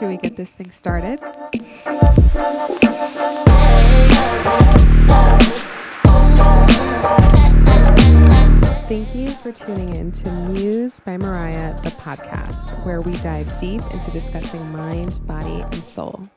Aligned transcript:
Should 0.00 0.08
we 0.08 0.16
get 0.16 0.34
this 0.34 0.50
thing 0.50 0.70
started? 0.70 1.20
Thank 8.88 9.14
you 9.14 9.28
for 9.42 9.52
tuning 9.52 9.94
in 9.94 10.10
to 10.12 10.32
Muse 10.48 11.00
by 11.00 11.18
Mariah, 11.18 11.78
the 11.82 11.90
podcast, 11.90 12.82
where 12.86 13.02
we 13.02 13.12
dive 13.16 13.60
deep 13.60 13.82
into 13.92 14.10
discussing 14.10 14.72
mind, 14.72 15.20
body, 15.26 15.60
and 15.60 15.84
soul. 15.84 16.30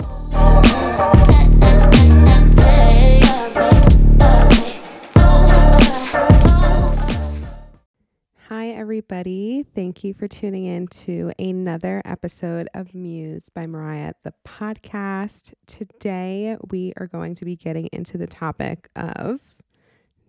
Everybody. 9.04 9.66
Thank 9.76 10.06
you 10.06 10.14
for 10.14 10.30
tuning 10.30 10.64
in 10.64 10.88
to 10.88 11.34
another 11.38 12.02
episode 12.06 12.70
of 12.74 12.96
Muse 12.96 13.50
by 13.50 13.68
Mariah, 13.68 14.14
the 14.24 14.34
podcast. 14.48 15.54
Today, 15.68 16.56
we 16.72 16.94
are 16.96 17.08
going 17.08 17.36
to 17.36 17.44
be 17.44 17.58
getting 17.58 17.88
into 17.88 18.18
the 18.18 18.28
topic 18.28 18.88
of 18.96 19.42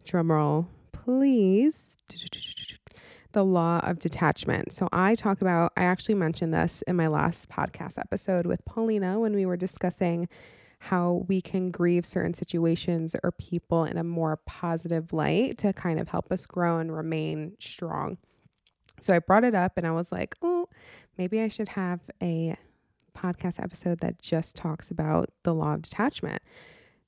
drumroll, 0.05 0.67
please. 0.91 1.97
The 3.31 3.45
law 3.45 3.79
of 3.85 4.01
detachment. 4.01 4.73
So, 4.73 4.89
I 4.93 5.15
talk 5.15 5.41
about, 5.41 5.73
I 5.77 5.85
actually 5.85 6.17
mentioned 6.17 6.53
this 6.53 6.83
in 6.89 6.97
my 6.97 7.07
last 7.07 7.49
podcast 7.49 7.97
episode 7.97 8.45
with 8.45 8.65
Paulina 8.65 9.21
when 9.21 9.37
we 9.37 9.47
were 9.47 9.57
discussing 9.57 10.29
how 10.81 11.25
we 11.29 11.41
can 11.41 11.71
grieve 11.71 12.05
certain 12.05 12.35
situations 12.35 13.15
or 13.23 13.31
people 13.31 13.85
in 13.85 13.99
a 13.99 14.05
more 14.05 14.39
positive 14.47 15.13
light 15.13 15.59
to 15.59 15.73
kind 15.73 16.01
of 16.01 16.09
help 16.09 16.33
us 16.33 16.45
grow 16.45 16.81
and 16.81 16.93
remain 16.93 17.53
strong. 17.61 18.19
So 19.01 19.15
I 19.15 19.19
brought 19.19 19.45
it 19.45 19.55
up 19.55 19.73
and 19.77 19.87
I 19.87 19.93
was 19.93 20.13
like, 20.13 20.37
oh, 20.43 20.69
maybe 21.19 21.41
I 21.41 21.49
should 21.49 21.71
have 21.71 22.01
a 22.23 22.57
podcast 23.17 23.63
episode 23.63 24.01
that 24.01 24.21
just 24.21 24.57
talks 24.57 24.91
about 24.91 25.31
the 25.43 25.55
law 25.55 25.75
of 25.75 25.83
detachment. 25.83 26.43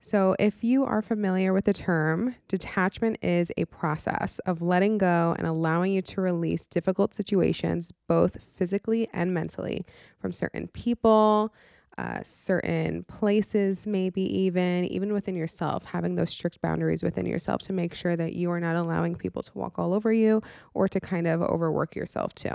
So, 0.01 0.37
if 0.39 0.63
you 0.63 0.85
are 0.85 1.03
familiar 1.03 1.53
with 1.53 1.65
the 1.65 1.73
term, 1.73 2.37
detachment 2.47 3.19
is 3.23 3.51
a 3.57 3.65
process 3.65 4.39
of 4.41 4.63
letting 4.63 4.99
go 4.99 5.35
and 5.37 5.49
allowing 5.49 5.91
you 5.91 6.01
to 6.03 6.21
release 6.21 6.65
difficult 6.67 7.13
situations, 7.13 7.93
both 8.07 8.37
physically 8.55 9.09
and 9.13 9.35
mentally, 9.35 9.85
from 10.21 10.33
certain 10.33 10.69
people, 10.69 11.53
uh, 11.99 12.21
certain 12.23 13.03
places, 13.05 13.87
maybe 13.87 14.21
even, 14.23 14.85
even 14.87 15.13
within 15.13 15.35
yourself, 15.35 15.85
having 15.85 16.15
those 16.15 16.31
strict 16.31 16.61
boundaries 16.61 17.03
within 17.03 17.25
yourself 17.25 17.63
to 17.63 17.73
make 17.73 17.95
sure 17.95 18.17
that 18.17 18.35
you 18.35 18.51
are 18.51 18.61
not 18.61 18.77
allowing 18.77 19.15
people 19.15 19.43
to 19.43 19.51
walk 19.55 19.79
all 19.79 19.95
over 19.95 20.13
you 20.13 20.43
or 20.75 20.89
to 20.89 21.01
kind 21.01 21.27
of 21.27 21.41
overwork 21.41 21.97
yourself 21.97 22.35
too. 22.35 22.55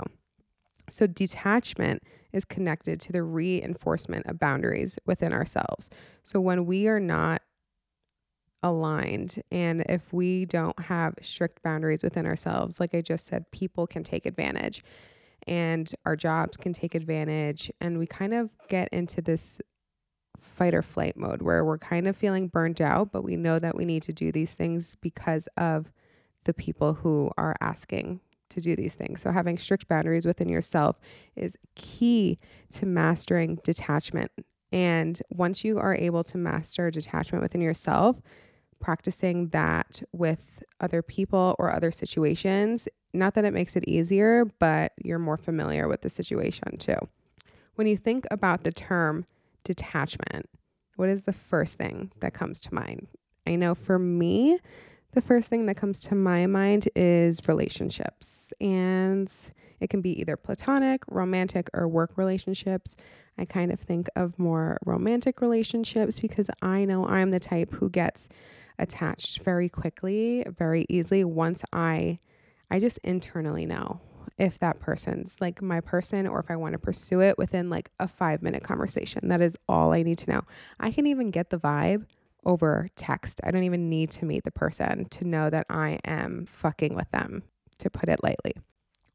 So, 0.90 1.06
detachment 1.06 2.02
is 2.32 2.44
connected 2.44 3.00
to 3.00 3.12
the 3.12 3.22
reinforcement 3.22 4.26
of 4.26 4.38
boundaries 4.38 4.98
within 5.06 5.32
ourselves. 5.32 5.90
So, 6.22 6.40
when 6.40 6.66
we 6.66 6.86
are 6.86 7.00
not 7.00 7.42
aligned 8.62 9.42
and 9.50 9.84
if 9.88 10.12
we 10.12 10.46
don't 10.46 10.78
have 10.78 11.14
strict 11.20 11.62
boundaries 11.62 12.02
within 12.02 12.26
ourselves, 12.26 12.78
like 12.78 12.94
I 12.94 13.00
just 13.00 13.26
said, 13.26 13.50
people 13.50 13.86
can 13.86 14.04
take 14.04 14.24
advantage 14.24 14.84
and 15.46 15.92
our 16.04 16.16
jobs 16.16 16.56
can 16.56 16.72
take 16.72 16.94
advantage. 16.94 17.70
And 17.80 17.98
we 17.98 18.06
kind 18.06 18.34
of 18.34 18.50
get 18.68 18.88
into 18.92 19.20
this 19.20 19.60
fight 20.40 20.74
or 20.74 20.82
flight 20.82 21.16
mode 21.16 21.42
where 21.42 21.64
we're 21.64 21.78
kind 21.78 22.06
of 22.06 22.16
feeling 22.16 22.48
burnt 22.48 22.80
out, 22.80 23.12
but 23.12 23.22
we 23.22 23.36
know 23.36 23.58
that 23.58 23.76
we 23.76 23.84
need 23.84 24.02
to 24.04 24.12
do 24.12 24.32
these 24.32 24.54
things 24.54 24.96
because 24.96 25.48
of 25.56 25.90
the 26.44 26.54
people 26.54 26.94
who 26.94 27.30
are 27.38 27.54
asking 27.60 28.20
to 28.50 28.60
do 28.60 28.76
these 28.76 28.94
things. 28.94 29.22
So, 29.22 29.30
having 29.30 29.58
strict 29.58 29.88
boundaries 29.88 30.26
within 30.26 30.48
yourself 30.48 30.98
is 31.36 31.56
key 31.74 32.38
to 32.72 32.86
mastering 32.86 33.58
detachment. 33.62 34.30
And 34.72 35.20
once 35.30 35.64
you 35.64 35.78
are 35.78 35.94
able 35.94 36.24
to 36.24 36.38
master 36.38 36.90
detachment 36.90 37.42
within 37.42 37.60
yourself, 37.60 38.20
practicing 38.80 39.48
that 39.48 40.02
with 40.12 40.62
other 40.80 41.02
people 41.02 41.54
or 41.58 41.72
other 41.72 41.92
situations 41.92 42.88
not 43.12 43.34
that 43.34 43.44
it 43.44 43.52
makes 43.52 43.76
it 43.76 43.86
easier, 43.86 44.44
but 44.58 44.92
you're 45.02 45.18
more 45.18 45.36
familiar 45.36 45.88
with 45.88 46.02
the 46.02 46.10
situation 46.10 46.78
too. 46.78 46.96
When 47.74 47.86
you 47.86 47.96
think 47.96 48.26
about 48.30 48.64
the 48.64 48.72
term 48.72 49.26
detachment, 49.64 50.48
what 50.96 51.08
is 51.08 51.22
the 51.22 51.32
first 51.32 51.78
thing 51.78 52.12
that 52.20 52.34
comes 52.34 52.60
to 52.62 52.74
mind? 52.74 53.06
I 53.46 53.56
know 53.56 53.74
for 53.74 53.98
me, 53.98 54.58
the 55.12 55.20
first 55.20 55.48
thing 55.48 55.66
that 55.66 55.76
comes 55.76 56.00
to 56.02 56.14
my 56.14 56.46
mind 56.46 56.88
is 56.96 57.46
relationships. 57.46 58.52
And 58.60 59.30
it 59.80 59.90
can 59.90 60.00
be 60.00 60.18
either 60.20 60.36
platonic, 60.36 61.02
romantic, 61.08 61.68
or 61.74 61.88
work 61.88 62.12
relationships. 62.16 62.96
I 63.36 63.44
kind 63.44 63.72
of 63.72 63.80
think 63.80 64.08
of 64.16 64.38
more 64.38 64.78
romantic 64.84 65.40
relationships 65.40 66.18
because 66.18 66.48
I 66.62 66.84
know 66.84 67.06
I'm 67.06 67.30
the 67.30 67.40
type 67.40 67.72
who 67.72 67.90
gets 67.90 68.28
attached 68.78 69.40
very 69.42 69.68
quickly, 69.68 70.44
very 70.48 70.86
easily 70.88 71.24
once 71.24 71.62
I 71.72 72.18
I 72.72 72.80
just 72.80 72.96
internally 73.04 73.66
know 73.66 74.00
if 74.38 74.58
that 74.60 74.80
person's 74.80 75.36
like 75.42 75.60
my 75.60 75.80
person 75.80 76.26
or 76.26 76.40
if 76.40 76.50
I 76.50 76.56
want 76.56 76.72
to 76.72 76.78
pursue 76.78 77.20
it 77.20 77.36
within 77.36 77.68
like 77.68 77.90
a 78.00 78.08
five 78.08 78.40
minute 78.40 78.64
conversation. 78.64 79.28
That 79.28 79.42
is 79.42 79.58
all 79.68 79.92
I 79.92 79.98
need 79.98 80.16
to 80.18 80.30
know. 80.30 80.40
I 80.80 80.90
can 80.90 81.06
even 81.06 81.30
get 81.30 81.50
the 81.50 81.58
vibe 81.58 82.06
over 82.46 82.88
text. 82.96 83.42
I 83.44 83.50
don't 83.50 83.64
even 83.64 83.90
need 83.90 84.10
to 84.12 84.24
meet 84.24 84.44
the 84.44 84.50
person 84.50 85.04
to 85.10 85.26
know 85.26 85.50
that 85.50 85.66
I 85.68 85.98
am 86.06 86.46
fucking 86.46 86.94
with 86.94 87.10
them, 87.10 87.42
to 87.78 87.90
put 87.90 88.08
it 88.08 88.22
lightly. 88.22 88.54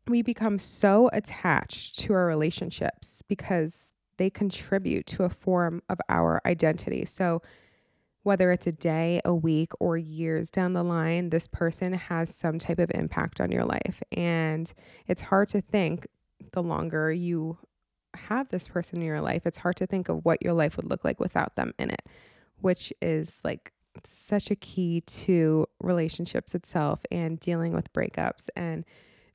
We 0.08 0.22
become 0.22 0.60
so 0.60 1.10
attached 1.12 1.98
to 2.02 2.14
our 2.14 2.28
relationships 2.28 3.24
because 3.28 3.92
they 4.18 4.30
contribute 4.30 5.08
to 5.08 5.24
a 5.24 5.30
form 5.30 5.82
of 5.90 6.00
our 6.10 6.42
identity. 6.46 7.06
So, 7.06 7.42
whether 8.28 8.52
it's 8.52 8.68
a 8.68 8.74
day, 8.74 9.22
a 9.24 9.34
week, 9.34 9.72
or 9.80 9.98
years 9.98 10.50
down 10.50 10.74
the 10.74 10.84
line, 10.84 11.30
this 11.30 11.48
person 11.48 11.94
has 11.94 12.36
some 12.36 12.60
type 12.60 12.78
of 12.78 12.92
impact 12.94 13.40
on 13.40 13.50
your 13.50 13.64
life. 13.64 14.04
And 14.12 14.72
it's 15.08 15.22
hard 15.22 15.48
to 15.50 15.62
think 15.62 16.08
the 16.52 16.62
longer 16.62 17.10
you 17.10 17.58
have 18.16 18.50
this 18.50 18.68
person 18.68 19.00
in 19.00 19.06
your 19.06 19.22
life, 19.22 19.44
it's 19.46 19.60
hard 19.60 19.78
to 19.78 19.88
think 19.88 20.10
of 20.10 20.26
what 20.26 20.44
your 20.44 20.52
life 20.52 20.76
would 20.76 20.90
look 20.90 21.06
like 21.06 21.22
without 21.22 21.56
them 21.56 21.72
in 21.80 21.90
it, 21.90 22.02
which 22.60 22.92
is 23.02 23.40
like 23.46 23.72
such 24.04 24.52
a 24.52 24.58
key 24.58 25.00
to 25.08 25.66
relationships 25.82 26.54
itself 26.54 27.06
and 27.10 27.40
dealing 27.40 27.72
with 27.72 27.94
breakups 27.94 28.50
and 28.58 28.84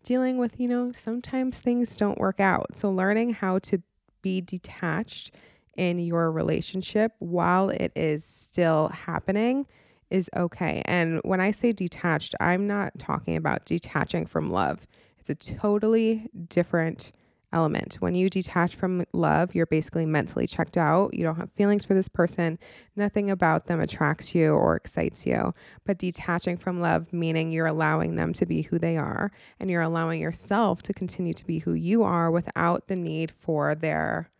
dealing 0.03 0.37
with, 0.37 0.61
you 0.61 0.69
know, 0.69 0.93
sometimes 0.93 1.61
things 1.61 1.97
don't 1.97 2.19
work 2.19 2.41
out. 2.41 2.77
So 2.77 2.91
learning 2.91 3.33
how 3.33 3.59
to 3.61 3.79
be 4.21 4.43
detached 4.43 5.35
in 5.77 5.99
your 5.99 6.31
relationship 6.31 7.15
while 7.19 7.71
it 7.71 7.93
is 7.95 8.25
still 8.25 8.89
happening 8.89 9.67
is 10.11 10.29
okay. 10.37 10.83
And 10.85 11.21
when 11.25 11.41
I 11.41 11.51
say 11.51 11.73
detached, 11.73 12.35
I'm 12.39 12.67
not 12.67 12.99
talking 12.99 13.37
about 13.37 13.65
detaching 13.65 14.27
from 14.27 14.51
love. 14.51 14.87
It's 15.19 15.31
a 15.31 15.35
totally 15.35 16.29
different 16.49 17.13
element. 17.53 17.95
When 18.01 18.15
you 18.15 18.31
detach 18.31 18.75
from 18.75 19.05
love, 19.13 19.55
you're 19.55 19.67
basically 19.67 20.07
mentally 20.07 20.47
checked 20.47 20.77
out. 20.77 21.15
You 21.15 21.23
don't 21.25 21.37
have 21.37 21.53
feelings 21.53 21.85
for 21.85 21.95
this 21.95 22.09
person. 22.09 22.59
Nothing 22.97 23.31
about 23.31 23.67
them 23.67 23.81
attracts 23.81 24.35
you 24.35 24.53
or 24.53 24.77
excites 24.77 25.27
you. 25.27 25.53
But 25.85 25.99
detaching 25.99 26.57
from 26.57 26.81
love, 26.81 27.13
meaning 27.13 27.53
you're 27.53 27.67
allowing 27.67 28.17
them 28.17 28.33
to 28.35 28.47
be 28.47 28.63
who 28.63 28.79
they 28.79 28.97
are 28.97 29.31
and 29.61 29.71
you're 29.71 29.83
allowing 29.83 30.21
yourself 30.21 30.83
to 30.85 30.95
continue 30.95 31.35
to 31.35 31.47
be 31.47 31.59
who 31.59 31.75
you 31.75 32.03
are 32.03 32.31
without 32.31 32.89
the 32.89 32.97
need 32.97 33.33
for 33.41 33.75
their 33.75 34.31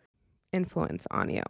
influence 0.53 1.05
on 1.11 1.29
you. 1.29 1.43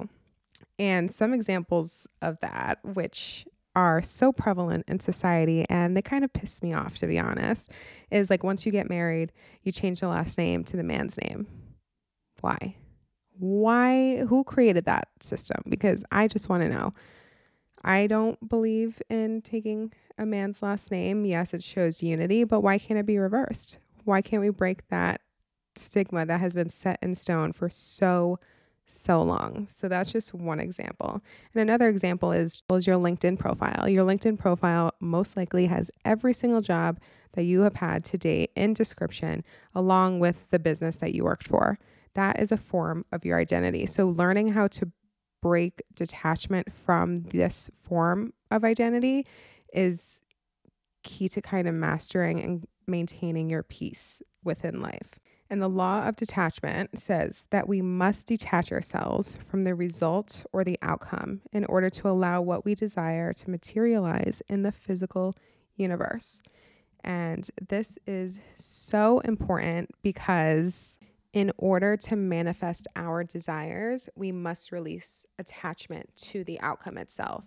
And 0.80 1.14
some 1.14 1.34
examples 1.34 2.08
of 2.22 2.40
that, 2.42 2.80
which 2.84 3.46
are 3.76 4.02
so 4.02 4.32
prevalent 4.32 4.86
in 4.88 5.00
society 5.00 5.66
and 5.68 5.98
they 5.98 6.02
kind 6.02 6.24
of 6.24 6.32
piss 6.32 6.62
me 6.62 6.74
off 6.74 6.98
to 6.98 7.08
be 7.08 7.18
honest, 7.18 7.72
is 8.12 8.30
like 8.30 8.44
once 8.44 8.66
you 8.66 8.72
get 8.72 8.90
married, 8.90 9.32
you 9.64 9.72
change 9.72 10.00
the 10.00 10.08
last 10.08 10.38
name 10.38 10.64
to 10.64 10.78
the 10.78 10.84
man's 10.84 11.18
name. 11.18 11.48
Why? 12.42 12.76
Why? 13.40 14.18
Who 14.26 14.44
created 14.44 14.86
that 14.86 15.08
system? 15.20 15.64
Because 15.68 16.04
I 16.12 16.28
just 16.28 16.50
want 16.50 16.64
to 16.64 16.70
know. 16.70 16.94
I 17.84 18.08
don't 18.08 18.48
believe 18.48 19.02
in 19.10 19.42
taking 19.42 19.92
a 20.18 20.26
man's 20.26 20.62
last 20.62 20.92
name. 20.92 21.26
Yes, 21.26 21.54
it 21.54 21.64
shows 21.64 22.04
unity, 22.04 22.44
but 22.44 22.62
why 22.62 22.78
can't 22.78 23.00
it 23.00 23.06
be 23.06 23.18
reversed? 23.18 23.78
Why 24.06 24.22
can't 24.22 24.42
we 24.42 24.50
break 24.50 24.88
that 24.90 25.22
stigma 25.76 26.26
that 26.26 26.40
has 26.40 26.54
been 26.54 26.70
set 26.70 27.00
in 27.02 27.16
stone 27.16 27.52
for 27.52 27.70
so 27.70 28.40
so 28.88 29.22
long. 29.22 29.68
So 29.70 29.88
that's 29.88 30.12
just 30.12 30.34
one 30.34 30.60
example. 30.60 31.22
And 31.54 31.62
another 31.62 31.90
example 31.90 32.32
is, 32.32 32.64
is 32.72 32.88
your 32.88 32.98
LinkedIn 32.98 33.40
profile. 33.40 33.88
Your 33.88 34.06
LinkedIn 34.06 34.38
profile 34.38 34.92
most 35.00 35.36
likely 35.38 35.68
has 35.68 35.90
every 36.06 36.34
single 36.34 36.62
job 36.62 37.00
that 37.34 37.44
you 37.44 37.62
have 37.62 37.76
had 37.76 38.04
to 38.06 38.18
date 38.18 38.52
in 38.56 38.74
description, 38.74 39.44
along 39.74 40.20
with 40.20 40.50
the 40.52 40.60
business 40.60 40.98
that 40.98 41.14
you 41.16 41.24
worked 41.24 41.48
for. 41.48 41.80
That 42.14 42.40
is 42.40 42.52
a 42.52 42.58
form 42.58 43.06
of 43.12 43.26
your 43.26 43.40
identity. 43.40 43.86
So 43.86 44.08
learning 44.08 44.50
how 44.50 44.68
to 44.68 44.92
break 45.42 45.82
detachment 45.96 46.72
from 46.74 47.24
this 47.24 47.70
form 47.76 48.34
of 48.52 48.64
identity 48.64 49.26
is 49.74 50.22
key 51.04 51.28
to 51.28 51.42
kind 51.42 51.68
of 51.68 51.74
mastering 51.74 52.42
and 52.42 52.66
maintaining 52.88 53.50
your 53.50 53.64
peace 53.64 54.22
within 54.44 54.82
life. 54.82 55.20
And 55.54 55.62
the 55.62 55.70
law 55.70 56.08
of 56.08 56.16
detachment 56.16 57.00
says 57.00 57.46
that 57.52 57.70
we 57.70 57.80
must 57.80 58.26
detach 58.26 58.72
ourselves 58.72 59.38
from 59.48 59.66
the 59.66 59.76
result 59.76 60.44
or 60.52 60.64
the 60.64 60.80
outcome 60.82 61.42
in 61.52 61.64
order 61.66 61.92
to 61.92 62.10
allow 62.10 62.42
what 62.42 62.66
we 62.66 62.74
desire 62.74 63.34
to 63.34 63.52
materialize 63.52 64.42
in 64.50 64.64
the 64.64 64.72
physical 64.72 65.36
universe. 65.76 66.42
And 67.04 67.48
this 67.68 68.00
is 68.08 68.40
so 68.58 69.20
important 69.20 69.92
because 70.02 70.98
in 71.34 71.52
order 71.60 71.98
to 71.98 72.16
manifest 72.16 72.88
our 72.96 73.24
desires, 73.24 74.10
we 74.16 74.32
must 74.32 74.72
release 74.72 75.28
attachment 75.38 76.10
to 76.16 76.44
the 76.44 76.60
outcome 76.62 76.98
itself. 76.98 77.44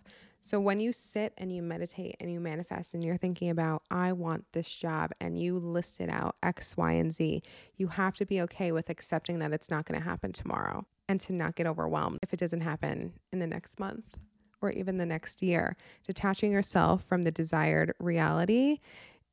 So 0.47 0.61
when 0.61 0.79
you 0.79 0.93
sit 0.93 1.33
and 1.39 1.53
you 1.53 1.61
meditate 1.61 2.15
and 2.21 2.33
you 2.33 2.39
manifest 2.39 2.95
and 2.95 3.03
you're 3.03 3.17
thinking 3.17 3.51
about, 3.51 3.83
I 3.91 4.13
want 4.13 4.45
this 4.53 4.69
job, 4.69 5.11
and 5.21 5.37
you 5.37 5.59
list 5.59 6.01
it 6.01 6.09
out 6.09 6.37
X, 6.41 6.77
Y, 6.77 6.93
and 6.93 7.13
Z, 7.13 7.43
you 7.77 7.89
have 7.89 8.15
to 8.15 8.25
be 8.25 8.41
okay 8.43 8.71
with 8.71 8.89
accepting 8.89 9.41
that 9.41 9.53
it's 9.53 9.73
not 9.73 9.87
going 9.87 9.99
to 9.99 10.05
happen 10.05 10.31
tomorrow 10.31 10.87
and 11.09 11.19
to 11.23 11.33
not 11.33 11.57
get 11.57 11.67
overwhelmed 11.67 12.21
if 12.23 12.33
it 12.33 12.39
doesn't 12.39 12.61
happen 12.61 13.15
in 13.33 13.41
the 13.41 13.47
next 13.49 13.81
month 13.81 14.19
or 14.63 14.71
even 14.71 14.99
the 14.99 15.05
next 15.05 15.43
year. 15.43 15.75
Detaching 16.07 16.53
yourself 16.53 17.03
from 17.03 17.23
the 17.23 17.33
desired 17.33 17.93
reality 17.99 18.79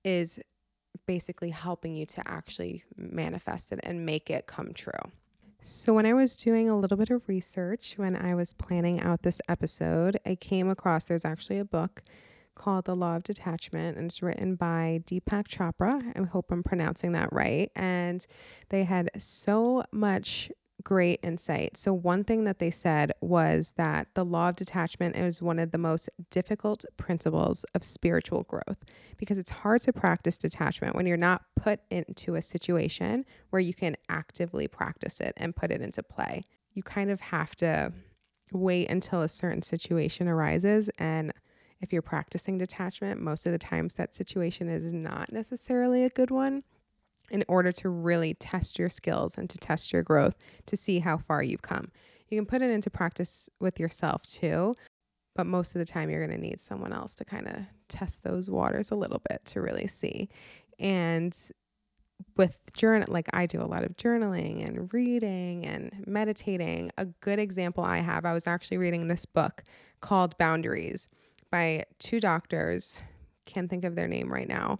is 0.03 0.39
basically 1.05 1.51
helping 1.51 1.95
you 1.95 2.07
to 2.07 2.27
actually 2.27 2.83
manifest 2.97 3.71
it 3.71 3.79
and 3.83 4.03
make 4.03 4.31
it 4.31 4.47
come 4.47 4.73
true. 4.73 5.11
So, 5.65 5.93
when 5.93 6.05
I 6.05 6.13
was 6.13 6.35
doing 6.35 6.69
a 6.69 6.77
little 6.77 6.97
bit 6.97 7.09
of 7.09 7.29
research 7.29 7.93
when 7.95 8.17
I 8.17 8.35
was 8.35 8.51
planning 8.53 8.99
out 8.99 9.21
this 9.21 9.39
episode, 9.47 10.19
I 10.25 10.35
came 10.35 10.69
across 10.69 11.05
there's 11.05 11.23
actually 11.23 11.57
a 11.57 11.63
book 11.63 12.03
called 12.53 12.83
The 12.83 12.97
Law 12.97 13.15
of 13.15 13.23
Detachment, 13.23 13.97
and 13.97 14.07
it's 14.07 14.21
written 14.21 14.55
by 14.55 15.03
Deepak 15.05 15.47
Chopra. 15.47 16.03
I 16.17 16.23
hope 16.23 16.51
I'm 16.51 16.63
pronouncing 16.63 17.13
that 17.13 17.31
right. 17.31 17.71
And 17.77 18.25
they 18.69 18.83
had 18.83 19.09
so 19.17 19.83
much 19.93 20.51
great 20.83 21.19
insight. 21.23 21.77
So, 21.77 21.93
one 21.93 22.23
thing 22.23 22.43
that 22.43 22.59
they 22.59 22.71
said 22.71 23.11
was 23.21 23.73
that 23.77 24.07
the 24.13 24.25
law 24.25 24.49
of 24.49 24.55
detachment 24.55 25.15
is 25.15 25.41
one 25.41 25.59
of 25.59 25.71
the 25.71 25.77
most 25.77 26.09
difficult 26.29 26.85
principles 26.97 27.65
of 27.73 27.83
spiritual 27.83 28.43
growth 28.43 28.83
because 29.17 29.37
it's 29.37 29.51
hard 29.51 29.81
to 29.81 29.93
practice 29.93 30.37
detachment 30.37 30.95
when 30.95 31.05
you're 31.05 31.17
not 31.17 31.43
put 31.55 31.79
into 31.89 32.35
a 32.35 32.41
situation 32.41 33.25
where 33.49 33.61
you 33.61 33.73
can 33.73 33.95
actively 34.09 34.67
practice 34.67 35.19
it 35.19 35.33
and 35.37 35.55
put 35.55 35.71
it 35.71 35.81
into 35.81 36.03
play. 36.03 36.41
You 36.73 36.83
kind 36.83 37.11
of 37.11 37.21
have 37.21 37.55
to 37.57 37.93
wait 38.51 38.89
until 38.89 39.21
a 39.21 39.29
certain 39.29 39.61
situation 39.61 40.27
arises. 40.27 40.89
And 40.99 41.33
if 41.81 41.91
you're 41.91 42.01
practicing 42.01 42.57
detachment, 42.57 43.21
most 43.21 43.45
of 43.45 43.51
the 43.51 43.57
times 43.57 43.95
that 43.95 44.15
situation 44.15 44.69
is 44.69 44.93
not 44.93 45.31
necessarily 45.31 46.03
a 46.03 46.09
good 46.09 46.31
one 46.31 46.63
in 47.31 47.43
order 47.47 47.71
to 47.71 47.89
really 47.89 48.33
test 48.35 48.77
your 48.77 48.89
skills 48.89 49.37
and 49.37 49.49
to 49.49 49.57
test 49.57 49.93
your 49.93 50.03
growth 50.03 50.35
to 50.65 50.77
see 50.77 50.99
how 50.99 51.17
far 51.17 51.41
you've 51.41 51.61
come. 51.61 51.91
You 52.29 52.37
can 52.37 52.45
put 52.45 52.61
it 52.61 52.69
into 52.69 52.89
practice 52.89 53.49
with 53.59 53.79
yourself 53.79 54.23
too, 54.23 54.73
but 55.35 55.45
most 55.45 55.75
of 55.75 55.79
the 55.79 55.85
time 55.85 56.09
you're 56.09 56.25
going 56.25 56.39
to 56.39 56.47
need 56.47 56.59
someone 56.59 56.93
else 56.93 57.15
to 57.15 57.25
kind 57.25 57.47
of 57.47 57.57
test 57.87 58.23
those 58.23 58.49
waters 58.49 58.91
a 58.91 58.95
little 58.95 59.21
bit 59.29 59.43
to 59.45 59.61
really 59.61 59.87
see. 59.87 60.29
And 60.79 61.35
with 62.37 62.57
journal 62.73 63.07
like 63.11 63.29
I 63.33 63.45
do 63.45 63.61
a 63.61 63.65
lot 63.65 63.83
of 63.83 63.95
journaling 63.95 64.65
and 64.65 64.91
reading 64.93 65.65
and 65.65 66.03
meditating. 66.05 66.91
A 66.97 67.05
good 67.05 67.39
example 67.39 67.83
I 67.83 67.97
have, 67.97 68.25
I 68.25 68.33
was 68.33 68.47
actually 68.47 68.77
reading 68.77 69.07
this 69.07 69.25
book 69.25 69.63
called 69.99 70.37
Boundaries 70.37 71.07
by 71.51 71.85
two 71.99 72.19
doctors. 72.19 72.99
Can't 73.45 73.69
think 73.69 73.85
of 73.85 73.95
their 73.95 74.07
name 74.07 74.31
right 74.31 74.47
now, 74.47 74.79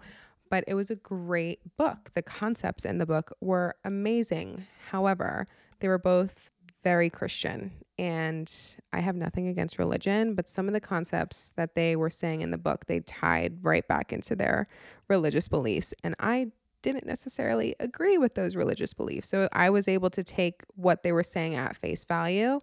but 0.53 0.63
it 0.67 0.75
was 0.75 0.91
a 0.91 0.95
great 0.95 1.61
book. 1.77 2.11
The 2.13 2.21
concepts 2.21 2.85
in 2.85 2.99
the 2.99 3.07
book 3.07 3.35
were 3.41 3.73
amazing. 3.83 4.67
However, 4.91 5.47
they 5.79 5.87
were 5.87 5.97
both 5.97 6.51
very 6.83 7.09
Christian. 7.09 7.71
And 7.97 8.53
I 8.91 8.99
have 8.99 9.15
nothing 9.15 9.47
against 9.47 9.79
religion, 9.79 10.35
but 10.35 10.47
some 10.47 10.67
of 10.67 10.73
the 10.75 10.79
concepts 10.79 11.51
that 11.55 11.73
they 11.73 11.95
were 11.95 12.11
saying 12.11 12.41
in 12.41 12.51
the 12.51 12.59
book, 12.59 12.85
they 12.85 12.99
tied 12.99 13.65
right 13.65 13.87
back 13.87 14.13
into 14.13 14.35
their 14.35 14.67
religious 15.09 15.47
beliefs. 15.47 15.91
And 16.03 16.13
I 16.19 16.51
didn't 16.83 17.07
necessarily 17.07 17.75
agree 17.79 18.19
with 18.19 18.35
those 18.35 18.55
religious 18.55 18.93
beliefs. 18.93 19.29
So 19.29 19.49
I 19.53 19.71
was 19.71 19.87
able 19.87 20.11
to 20.11 20.23
take 20.23 20.61
what 20.75 21.01
they 21.01 21.13
were 21.13 21.23
saying 21.23 21.55
at 21.55 21.77
face 21.77 22.05
value 22.05 22.59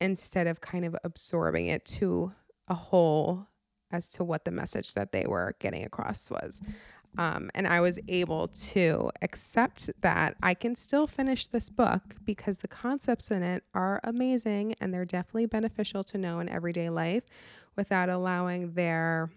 instead 0.00 0.46
of 0.46 0.60
kind 0.60 0.84
of 0.84 0.94
absorbing 1.02 1.66
it 1.66 1.84
to 1.86 2.30
a 2.68 2.74
whole 2.74 3.48
as 3.90 4.08
to 4.08 4.24
what 4.24 4.44
the 4.44 4.50
message 4.50 4.94
that 4.94 5.12
they 5.12 5.24
were 5.26 5.54
getting 5.60 5.84
across 5.84 6.30
was. 6.30 6.60
Um, 7.18 7.50
and 7.54 7.66
I 7.66 7.80
was 7.80 7.98
able 8.08 8.48
to 8.48 9.10
accept 9.22 9.90
that 10.00 10.36
I 10.42 10.54
can 10.54 10.74
still 10.74 11.06
finish 11.06 11.46
this 11.46 11.70
book 11.70 12.16
because 12.24 12.58
the 12.58 12.68
concepts 12.68 13.30
in 13.30 13.42
it 13.42 13.64
are 13.74 14.00
amazing 14.04 14.74
and 14.80 14.92
they're 14.92 15.04
definitely 15.04 15.46
beneficial 15.46 16.04
to 16.04 16.18
know 16.18 16.40
in 16.40 16.48
everyday 16.48 16.90
life 16.90 17.24
without 17.76 18.08
allowing 18.08 18.72
their 18.72 19.30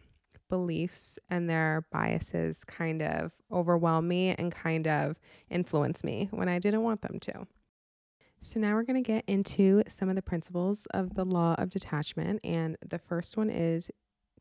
beliefs 0.50 1.20
and 1.30 1.50
their 1.50 1.86
biases 1.92 2.64
kind 2.64 3.02
of 3.02 3.32
overwhelm 3.52 4.08
me 4.08 4.36
and 4.38 4.52
kind 4.52 4.88
of 4.88 5.18
influence 5.50 6.04
me 6.04 6.28
when 6.32 6.50
I 6.50 6.60
didn't 6.60 6.84
want 6.84 7.02
them 7.02 7.20
to. 7.22 7.48
So, 8.42 8.60
now 8.60 8.74
we're 8.74 8.84
going 8.84 9.04
to 9.04 9.08
get 9.08 9.26
into 9.28 9.84
some 9.90 10.08
of 10.08 10.16
the 10.16 10.22
principles 10.22 10.88
of 10.92 11.16
the 11.16 11.26
law 11.26 11.56
of 11.58 11.70
detachment. 11.70 12.40
And 12.44 12.78
the 12.88 12.98
first 12.98 13.36
one 13.36 13.50
is 13.50 13.92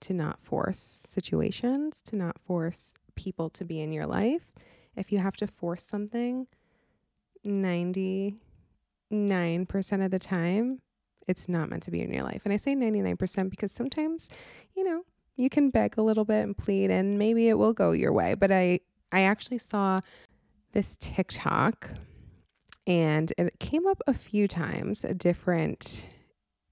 to 0.01 0.15
not 0.15 0.41
force 0.41 0.79
situations, 0.79 2.01
to 2.03 2.17
not 2.17 2.39
force 2.39 2.95
people 3.19 3.51
to 3.51 3.65
be 3.65 3.81
in 3.81 3.93
your 3.93 4.07
life. 4.07 4.53
If 4.97 5.13
you 5.13 5.19
have 5.19 5.37
to 5.37 5.47
force 5.47 5.83
something 5.83 6.47
99% 7.45 8.39
of 10.05 10.11
the 10.11 10.19
time, 10.19 10.81
it's 11.27 11.49
not 11.49 11.69
meant 11.69 11.83
to 11.85 11.91
be 11.91 12.01
in 12.01 12.13
your 12.13 12.23
life. 12.23 12.43
And 12.45 12.53
I 12.53 12.57
say 12.57 12.75
99% 12.75 13.51
because 13.51 13.73
sometimes, 13.73 14.31
you 14.75 14.85
know, 14.85 15.03
you 15.37 15.51
can 15.51 15.71
beg 15.71 15.99
a 15.99 16.03
little 16.03 16.25
bit 16.25 16.45
and 16.45 16.57
plead 16.57 16.91
and 16.91 17.19
maybe 17.19 17.49
it 17.49 17.59
will 17.59 17.75
go 17.75 17.93
your 17.93 18.13
way. 18.13 18.35
But 18.35 18.51
I 18.51 18.81
I 19.11 19.23
actually 19.23 19.59
saw 19.59 20.01
this 20.73 20.97
TikTok 21.01 21.91
and 22.87 23.33
it 23.39 23.59
came 23.59 23.87
up 23.87 24.03
a 24.07 24.15
few 24.15 24.49
times, 24.49 25.03
different 25.17 26.09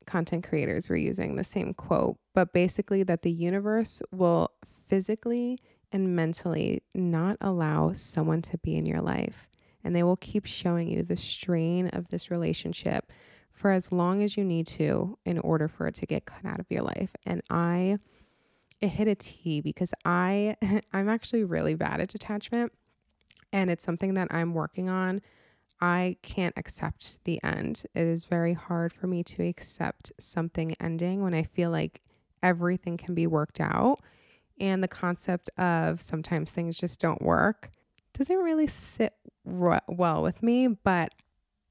content 0.06 0.46
creators 0.48 0.88
were 0.88 0.96
using 0.96 1.36
the 1.36 1.44
same 1.44 1.74
quote, 1.74 2.16
but 2.34 2.52
basically 2.52 3.02
that 3.02 3.22
the 3.22 3.30
universe 3.30 4.02
will 4.12 4.50
physically 4.88 5.58
and 5.92 6.14
mentally 6.14 6.82
not 6.94 7.36
allow 7.40 7.92
someone 7.92 8.42
to 8.42 8.58
be 8.58 8.76
in 8.76 8.86
your 8.86 9.00
life. 9.00 9.48
And 9.84 9.94
they 9.94 10.02
will 10.02 10.16
keep 10.16 10.46
showing 10.46 10.88
you 10.88 11.02
the 11.02 11.16
strain 11.16 11.88
of 11.88 12.08
this 12.08 12.30
relationship 12.30 13.12
for 13.52 13.70
as 13.70 13.92
long 13.92 14.22
as 14.22 14.36
you 14.36 14.44
need 14.44 14.66
to 14.66 15.18
in 15.24 15.38
order 15.38 15.68
for 15.68 15.86
it 15.86 15.94
to 15.96 16.06
get 16.06 16.26
cut 16.26 16.44
out 16.44 16.60
of 16.60 16.66
your 16.68 16.82
life. 16.82 17.10
And 17.24 17.40
I, 17.48 17.98
it 18.80 18.88
hit 18.88 19.08
a 19.08 19.14
T 19.14 19.60
because 19.60 19.94
I, 20.04 20.56
I'm 20.92 21.08
actually 21.08 21.44
really 21.44 21.74
bad 21.74 22.00
at 22.00 22.08
detachment 22.08 22.72
and 23.52 23.70
it's 23.70 23.84
something 23.84 24.14
that 24.14 24.28
I'm 24.30 24.54
working 24.54 24.90
on. 24.90 25.22
I 25.80 26.16
can't 26.22 26.54
accept 26.56 27.22
the 27.24 27.42
end. 27.42 27.84
It 27.94 28.06
is 28.06 28.24
very 28.24 28.54
hard 28.54 28.92
for 28.92 29.06
me 29.06 29.22
to 29.24 29.42
accept 29.42 30.12
something 30.18 30.74
ending 30.80 31.22
when 31.22 31.34
I 31.34 31.42
feel 31.42 31.70
like 31.70 32.02
everything 32.42 32.96
can 32.96 33.14
be 33.14 33.26
worked 33.26 33.60
out 33.60 34.00
and 34.58 34.82
the 34.82 34.88
concept 34.88 35.50
of 35.58 36.00
sometimes 36.02 36.50
things 36.50 36.78
just 36.78 37.00
don't 37.00 37.22
work 37.22 37.70
doesn't 38.12 38.38
really 38.38 38.66
sit 38.66 39.14
well 39.44 40.22
with 40.22 40.42
me. 40.42 40.68
But, 40.68 41.14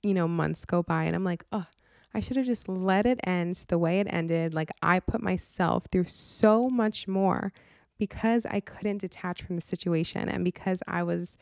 you 0.03 0.13
know, 0.13 0.27
months 0.27 0.65
go 0.65 0.83
by 0.83 1.05
and 1.05 1.15
I'm 1.15 1.23
like, 1.23 1.43
oh, 1.51 1.65
I 2.13 2.19
should 2.19 2.37
have 2.37 2.45
just 2.45 2.69
let 2.69 3.05
it 3.05 3.19
end 3.25 3.65
the 3.67 3.77
way 3.77 3.99
it 3.99 4.07
ended. 4.09 4.53
Like, 4.53 4.71
I 4.81 4.99
put 4.99 5.21
myself 5.21 5.85
through 5.91 6.05
so 6.05 6.69
much 6.69 7.07
more 7.07 7.51
because 7.97 8.45
I 8.45 8.59
couldn't 8.59 8.99
detach 8.99 9.41
from 9.41 9.55
the 9.55 9.61
situation 9.61 10.29
and 10.29 10.43
because 10.43 10.81
I 10.87 11.03
was 11.03 11.37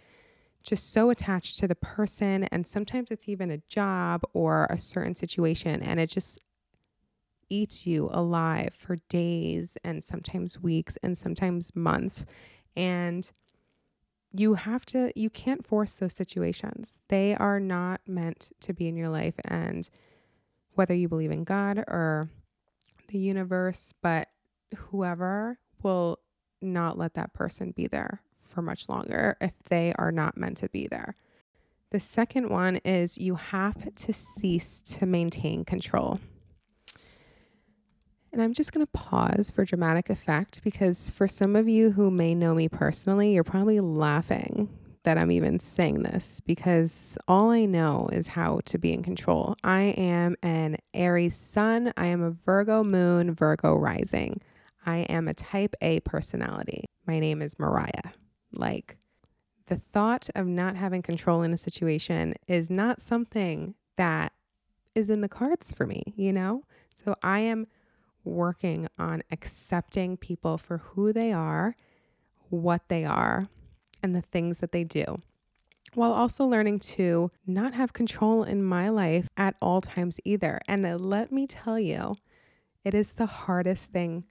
just 0.64 0.94
so 0.94 1.10
attached 1.10 1.60
to 1.60 1.68
the 1.68 1.76
person. 1.76 2.46
And 2.46 2.66
sometimes 2.66 3.12
it's 3.12 3.28
even 3.28 3.52
a 3.52 3.58
job 3.70 4.24
or 4.34 4.68
a 4.70 4.78
certain 4.78 5.14
situation. 5.14 5.84
And 5.84 6.00
it 6.00 6.10
just 6.10 6.40
eats 7.50 7.86
you 7.86 8.10
alive 8.12 8.74
for 8.78 8.98
days 9.10 9.78
and 9.84 10.04
sometimes 10.04 10.60
weeks 10.60 10.98
and 11.04 11.18
sometimes 11.18 11.76
months. 11.76 12.26
And 12.76 13.30
you 14.32 14.56
have 14.56 14.86
to, 14.88 15.12
you 15.16 15.30
can't 15.30 15.66
force 15.66 15.96
those 15.96 16.14
situations. 16.14 17.00
They 17.10 17.36
are 17.36 17.60
not 17.60 18.02
meant 18.08 18.52
to 18.62 18.74
be 18.74 18.88
in 18.88 18.98
your 18.98 19.10
life. 19.10 19.36
And 19.46 19.90
whether 20.74 20.94
you 20.94 21.08
believe 21.08 21.32
in 21.32 21.44
God 21.44 21.78
or 21.88 22.30
the 23.10 23.20
universe, 23.20 23.94
but 24.02 24.30
whoever 24.76 25.60
will 25.84 26.20
not 26.62 26.98
let 26.98 27.14
that 27.14 27.34
person 27.34 27.72
be 27.72 27.88
there 27.88 28.22
for 28.48 28.62
much 28.62 28.90
longer 28.90 29.38
if 29.42 29.54
they 29.70 29.94
are 29.98 30.12
not 30.12 30.38
meant 30.38 30.58
to 30.58 30.70
be 30.70 30.88
there. 30.88 31.16
The 31.92 32.00
second 32.00 32.50
one 32.50 32.78
is 32.78 33.20
you 33.20 33.36
have 33.36 33.94
to 33.94 34.14
cease 34.14 34.80
to 34.80 35.06
maintain 35.06 35.64
control. 35.64 36.20
And 38.34 38.42
I'm 38.42 38.54
just 38.54 38.74
going 38.74 38.84
to 38.84 38.92
pause 38.92 39.52
for 39.52 39.64
dramatic 39.64 40.10
effect 40.10 40.62
because 40.64 41.12
for 41.12 41.28
some 41.28 41.56
of 41.56 41.70
you 41.70 41.92
who 41.92 42.10
may 42.10 42.34
know 42.34 42.56
me 42.56 42.68
personally, 42.68 43.32
you're 43.32 43.44
probably 43.44 43.80
laughing 43.80 44.70
that 45.04 45.20
I'm 45.20 45.32
even 45.32 45.60
saying 45.60 46.02
this 46.02 46.40
because 46.40 47.16
all 47.28 47.52
I 47.52 47.66
know 47.66 48.10
is 48.12 48.28
how 48.28 48.62
to 48.66 48.80
be 48.80 48.92
in 48.92 49.04
control. 49.04 49.56
I 49.64 49.82
am 49.98 50.36
an 50.42 50.78
Aries 50.96 51.36
sun, 51.36 51.94
I 51.96 52.08
am 52.08 52.24
a 52.24 52.32
Virgo 52.32 52.84
moon, 52.84 53.36
Virgo 53.36 53.76
rising. 53.76 54.42
I 54.84 55.00
am 55.02 55.28
a 55.28 55.36
type 55.36 55.76
A 55.82 56.00
personality. 56.00 56.86
My 57.06 57.20
name 57.20 57.40
is 57.40 57.60
Mariah. 57.60 58.14
Like, 58.52 58.98
the 59.68 59.80
thought 59.94 60.30
of 60.34 60.48
not 60.48 60.76
having 60.76 61.04
control 61.04 61.44
in 61.44 61.54
a 61.54 61.58
situation 61.58 62.34
is 62.48 62.72
not 62.72 63.00
something 63.00 63.76
that 63.96 64.34
is 64.96 65.12
in 65.12 65.22
the 65.22 65.30
cards 65.30 65.72
for 65.72 65.86
me, 65.86 66.14
you 66.16 66.34
know? 66.34 66.64
So 66.92 67.16
I 67.22 67.40
am 67.40 67.68
working 68.24 68.88
on 68.98 69.24
accepting 69.32 70.18
people 70.18 70.58
for 70.58 70.78
who 70.78 71.14
they 71.14 71.32
are, 71.32 71.76
what 72.50 72.88
they 72.88 73.06
are, 73.06 73.48
and 74.02 74.16
the 74.16 74.22
things 74.22 74.60
that 74.60 74.72
they 74.72 74.84
do, 74.84 75.18
while 75.94 76.14
also 76.14 76.46
learning 76.46 76.80
to 76.80 77.32
not 77.46 77.74
have 77.74 77.94
control 77.94 78.44
in 78.44 78.64
my 78.64 78.90
life 78.90 79.28
at 79.38 79.56
all 79.62 79.82
times 79.82 80.20
either. 80.26 80.60
And 80.68 80.84
let 81.02 81.32
me 81.32 81.48
tell 81.48 81.80
you, 81.80 82.16
it 82.84 82.94
is 82.94 83.14
the 83.14 83.26
hardest 83.26 83.92
thing 83.92 84.26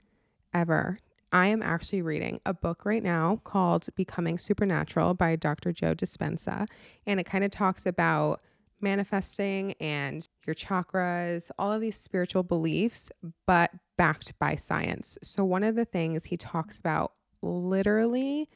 ever. 0.53 0.99
I 1.31 1.47
am 1.47 1.63
actually 1.63 2.03
reading 2.03 2.39
a 2.45 2.53
book 2.53 2.85
right 2.85 3.01
now 3.01 3.41
called 3.43 3.87
Becoming 3.95 4.37
Supernatural 4.37 5.15
by 5.15 5.35
Dr. 5.35 5.71
Joe 5.71 5.95
Dispenza. 5.95 6.67
And 7.07 7.19
it 7.19 7.23
kind 7.23 7.43
of 7.43 7.49
talks 7.49 7.87
about 7.87 8.41
manifesting 8.83 9.73
and 9.79 10.27
your 10.45 10.53
chakras, 10.53 11.49
all 11.57 11.71
of 11.71 11.81
these 11.81 11.95
spiritual 11.95 12.43
beliefs, 12.43 13.09
but 13.47 13.71
backed 13.97 14.37
by 14.39 14.55
science. 14.55 15.17
So, 15.23 15.43
one 15.43 15.63
of 15.63 15.75
the 15.75 15.85
things 15.85 16.25
he 16.25 16.37
talks 16.37 16.77
about 16.77 17.13
literally 17.41 18.49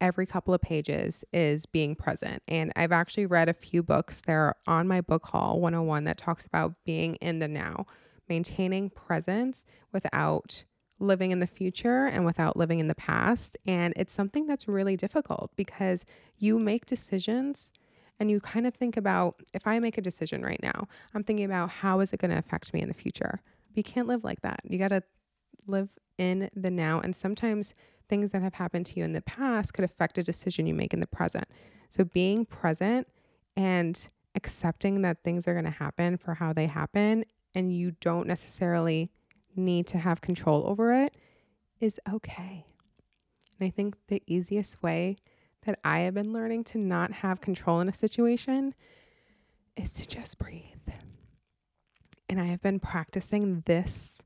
every 0.00 0.26
couple 0.26 0.54
of 0.54 0.60
pages 0.60 1.24
is 1.32 1.66
being 1.66 1.96
present. 1.96 2.42
And 2.46 2.72
I've 2.76 2.92
actually 2.92 3.26
read 3.26 3.48
a 3.48 3.54
few 3.54 3.82
books 3.82 4.22
there 4.26 4.54
on 4.66 4.86
my 4.86 5.00
book 5.00 5.26
haul 5.26 5.60
101 5.60 6.04
that 6.04 6.18
talks 6.18 6.46
about 6.46 6.74
being 6.84 7.16
in 7.16 7.40
the 7.40 7.48
now, 7.48 7.86
maintaining 8.28 8.90
presence 8.90 9.64
without 9.92 10.64
living 11.00 11.30
in 11.30 11.38
the 11.38 11.46
future 11.46 12.06
and 12.06 12.24
without 12.24 12.56
living 12.56 12.80
in 12.80 12.88
the 12.88 12.94
past. 12.94 13.56
And 13.66 13.94
it's 13.96 14.12
something 14.12 14.46
that's 14.46 14.68
really 14.68 14.96
difficult 14.96 15.52
because 15.56 16.04
you 16.36 16.58
make 16.58 16.86
decisions 16.86 17.72
and 18.20 18.30
you 18.30 18.40
kind 18.40 18.66
of 18.66 18.74
think 18.74 18.96
about 18.96 19.40
if 19.54 19.66
I 19.66 19.78
make 19.78 19.98
a 19.98 20.02
decision 20.02 20.42
right 20.42 20.62
now, 20.62 20.88
I'm 21.14 21.24
thinking 21.24 21.44
about 21.44 21.70
how 21.70 22.00
is 22.00 22.12
it 22.12 22.20
going 22.20 22.30
to 22.30 22.38
affect 22.38 22.74
me 22.74 22.80
in 22.80 22.88
the 22.88 22.94
future. 22.94 23.40
You 23.74 23.82
can't 23.82 24.08
live 24.08 24.24
like 24.24 24.42
that. 24.42 24.60
You 24.64 24.78
got 24.78 24.88
to 24.88 25.02
live 25.66 25.88
in 26.18 26.50
the 26.54 26.70
now. 26.70 27.00
And 27.00 27.14
sometimes 27.14 27.74
things 28.08 28.32
that 28.32 28.42
have 28.42 28.54
happened 28.54 28.86
to 28.86 28.98
you 28.98 29.04
in 29.04 29.12
the 29.12 29.20
past 29.20 29.74
could 29.74 29.84
affect 29.84 30.18
a 30.18 30.22
decision 30.22 30.66
you 30.66 30.74
make 30.74 30.92
in 30.92 31.00
the 31.00 31.06
present. 31.06 31.46
So 31.90 32.04
being 32.04 32.44
present 32.44 33.06
and 33.56 34.06
accepting 34.34 35.02
that 35.02 35.22
things 35.22 35.46
are 35.46 35.52
going 35.52 35.64
to 35.64 35.70
happen 35.70 36.16
for 36.16 36.34
how 36.34 36.52
they 36.52 36.66
happen 36.66 37.24
and 37.54 37.72
you 37.72 37.92
don't 38.00 38.26
necessarily 38.26 39.08
need 39.56 39.86
to 39.88 39.98
have 39.98 40.20
control 40.20 40.64
over 40.66 40.92
it 40.92 41.16
is 41.80 42.00
okay. 42.12 42.64
And 43.58 43.66
I 43.66 43.70
think 43.70 43.96
the 44.08 44.22
easiest 44.26 44.82
way 44.82 45.16
that 45.68 45.78
I 45.84 46.00
have 46.00 46.14
been 46.14 46.32
learning 46.32 46.64
to 46.64 46.78
not 46.78 47.12
have 47.12 47.42
control 47.42 47.80
in 47.80 47.90
a 47.90 47.92
situation 47.92 48.74
is 49.76 49.92
to 49.92 50.08
just 50.08 50.38
breathe. 50.38 50.64
And 52.26 52.40
I 52.40 52.46
have 52.46 52.62
been 52.62 52.80
practicing 52.80 53.62
this 53.66 54.22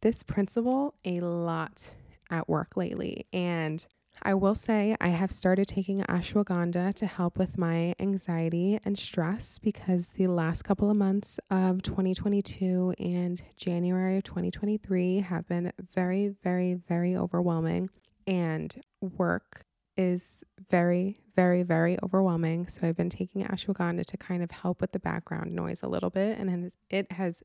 this 0.00 0.22
principle 0.22 0.94
a 1.04 1.20
lot 1.20 1.94
at 2.30 2.48
work 2.48 2.78
lately 2.78 3.26
and 3.32 3.86
I 4.22 4.32
will 4.32 4.54
say 4.54 4.96
I 5.00 5.08
have 5.08 5.30
started 5.30 5.68
taking 5.68 5.98
ashwagandha 5.98 6.94
to 6.94 7.06
help 7.06 7.36
with 7.36 7.58
my 7.58 7.94
anxiety 7.98 8.78
and 8.84 8.98
stress 8.98 9.58
because 9.58 10.10
the 10.10 10.28
last 10.28 10.62
couple 10.62 10.90
of 10.90 10.96
months 10.96 11.38
of 11.50 11.82
2022 11.82 12.94
and 12.98 13.42
January 13.56 14.16
of 14.16 14.24
2023 14.24 15.18
have 15.20 15.46
been 15.46 15.72
very, 15.94 16.34
very, 16.42 16.74
very 16.74 17.16
overwhelming. 17.16 17.90
And 18.26 18.74
work 19.00 19.66
is 19.96 20.42
very, 20.70 21.16
very, 21.36 21.62
very 21.62 21.96
overwhelming. 22.02 22.68
So 22.68 22.86
I've 22.86 22.96
been 22.96 23.10
taking 23.10 23.44
ashwagandha 23.44 24.04
to 24.06 24.16
kind 24.16 24.42
of 24.42 24.50
help 24.50 24.80
with 24.80 24.92
the 24.92 24.98
background 24.98 25.52
noise 25.54 25.82
a 25.82 25.88
little 25.88 26.10
bit. 26.10 26.38
And 26.38 26.70
it 26.90 27.12
has 27.12 27.42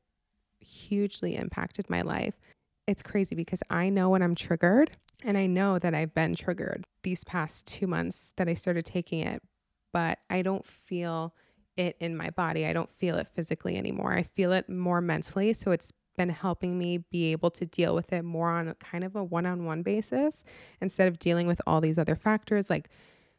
hugely 0.60 1.36
impacted 1.36 1.88
my 1.88 2.02
life. 2.02 2.34
It's 2.86 3.02
crazy 3.02 3.34
because 3.34 3.62
I 3.70 3.88
know 3.88 4.10
when 4.10 4.22
I'm 4.22 4.34
triggered 4.34 4.90
and 5.24 5.38
I 5.38 5.46
know 5.46 5.78
that 5.78 5.94
I've 5.94 6.14
been 6.14 6.34
triggered 6.34 6.86
these 7.02 7.24
past 7.24 7.66
two 7.66 7.86
months 7.86 8.32
that 8.36 8.48
I 8.48 8.54
started 8.54 8.84
taking 8.84 9.20
it, 9.20 9.42
but 9.92 10.18
I 10.28 10.42
don't 10.42 10.66
feel 10.66 11.34
it 11.76 11.96
in 12.00 12.16
my 12.16 12.30
body. 12.30 12.66
I 12.66 12.72
don't 12.72 12.92
feel 12.92 13.16
it 13.16 13.28
physically 13.34 13.76
anymore. 13.76 14.12
I 14.12 14.22
feel 14.22 14.52
it 14.52 14.68
more 14.68 15.00
mentally. 15.00 15.52
So 15.52 15.70
it's 15.70 15.92
been 16.20 16.28
helping 16.28 16.76
me 16.76 16.98
be 16.98 17.32
able 17.32 17.50
to 17.50 17.64
deal 17.64 17.94
with 17.94 18.12
it 18.12 18.22
more 18.22 18.50
on 18.50 18.74
kind 18.74 19.04
of 19.04 19.16
a 19.16 19.24
one 19.24 19.46
on 19.46 19.64
one 19.64 19.80
basis 19.80 20.44
instead 20.82 21.08
of 21.08 21.18
dealing 21.18 21.46
with 21.46 21.62
all 21.66 21.80
these 21.80 21.96
other 21.96 22.14
factors 22.14 22.68
like 22.68 22.90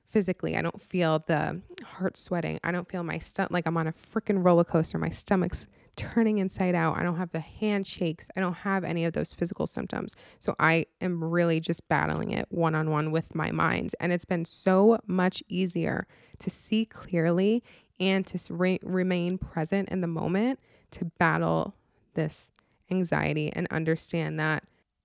physically. 0.09 0.57
I 0.57 0.63
don't 0.63 0.81
feel 0.81 1.23
the 1.27 1.61
heart 1.85 2.17
sweating. 2.17 2.59
I 2.63 2.71
don't 2.71 2.89
feel 2.89 3.03
my 3.03 3.19
stomach 3.19 3.51
like 3.51 3.67
I'm 3.67 3.77
on 3.77 3.85
a 3.85 3.93
freaking 3.93 4.43
roller 4.43 4.63
coaster. 4.63 4.97
My 4.97 5.09
stomach's 5.09 5.67
turning 5.95 6.39
inside 6.39 6.73
out. 6.73 6.97
I 6.97 7.03
don't 7.03 7.17
have 7.17 7.31
the 7.31 7.39
handshakes. 7.39 8.29
I 8.35 8.39
don't 8.39 8.53
have 8.53 8.83
any 8.83 9.05
of 9.05 9.13
those 9.13 9.31
physical 9.31 9.67
symptoms. 9.67 10.15
So 10.39 10.55
I 10.59 10.87
am 11.01 11.23
really 11.23 11.59
just 11.59 11.87
battling 11.87 12.31
it 12.31 12.47
one 12.49 12.73
on 12.73 12.89
one 12.89 13.11
with 13.11 13.35
my 13.35 13.51
mind. 13.51 13.93
And 13.99 14.11
it's 14.11 14.25
been 14.25 14.45
so 14.45 14.97
much 15.05 15.43
easier 15.49 16.07
to 16.39 16.49
see 16.49 16.85
clearly 16.85 17.63
and 17.99 18.25
to 18.25 18.39
re- 18.49 18.79
remain 18.81 19.37
present 19.37 19.89
in 19.89 20.01
the 20.01 20.07
moment 20.07 20.59
to 20.91 21.05
battle 21.19 21.75
this 22.15 22.49
anxiety 22.91 23.51
and 23.53 23.67
understand 23.71 24.39
that 24.39 24.63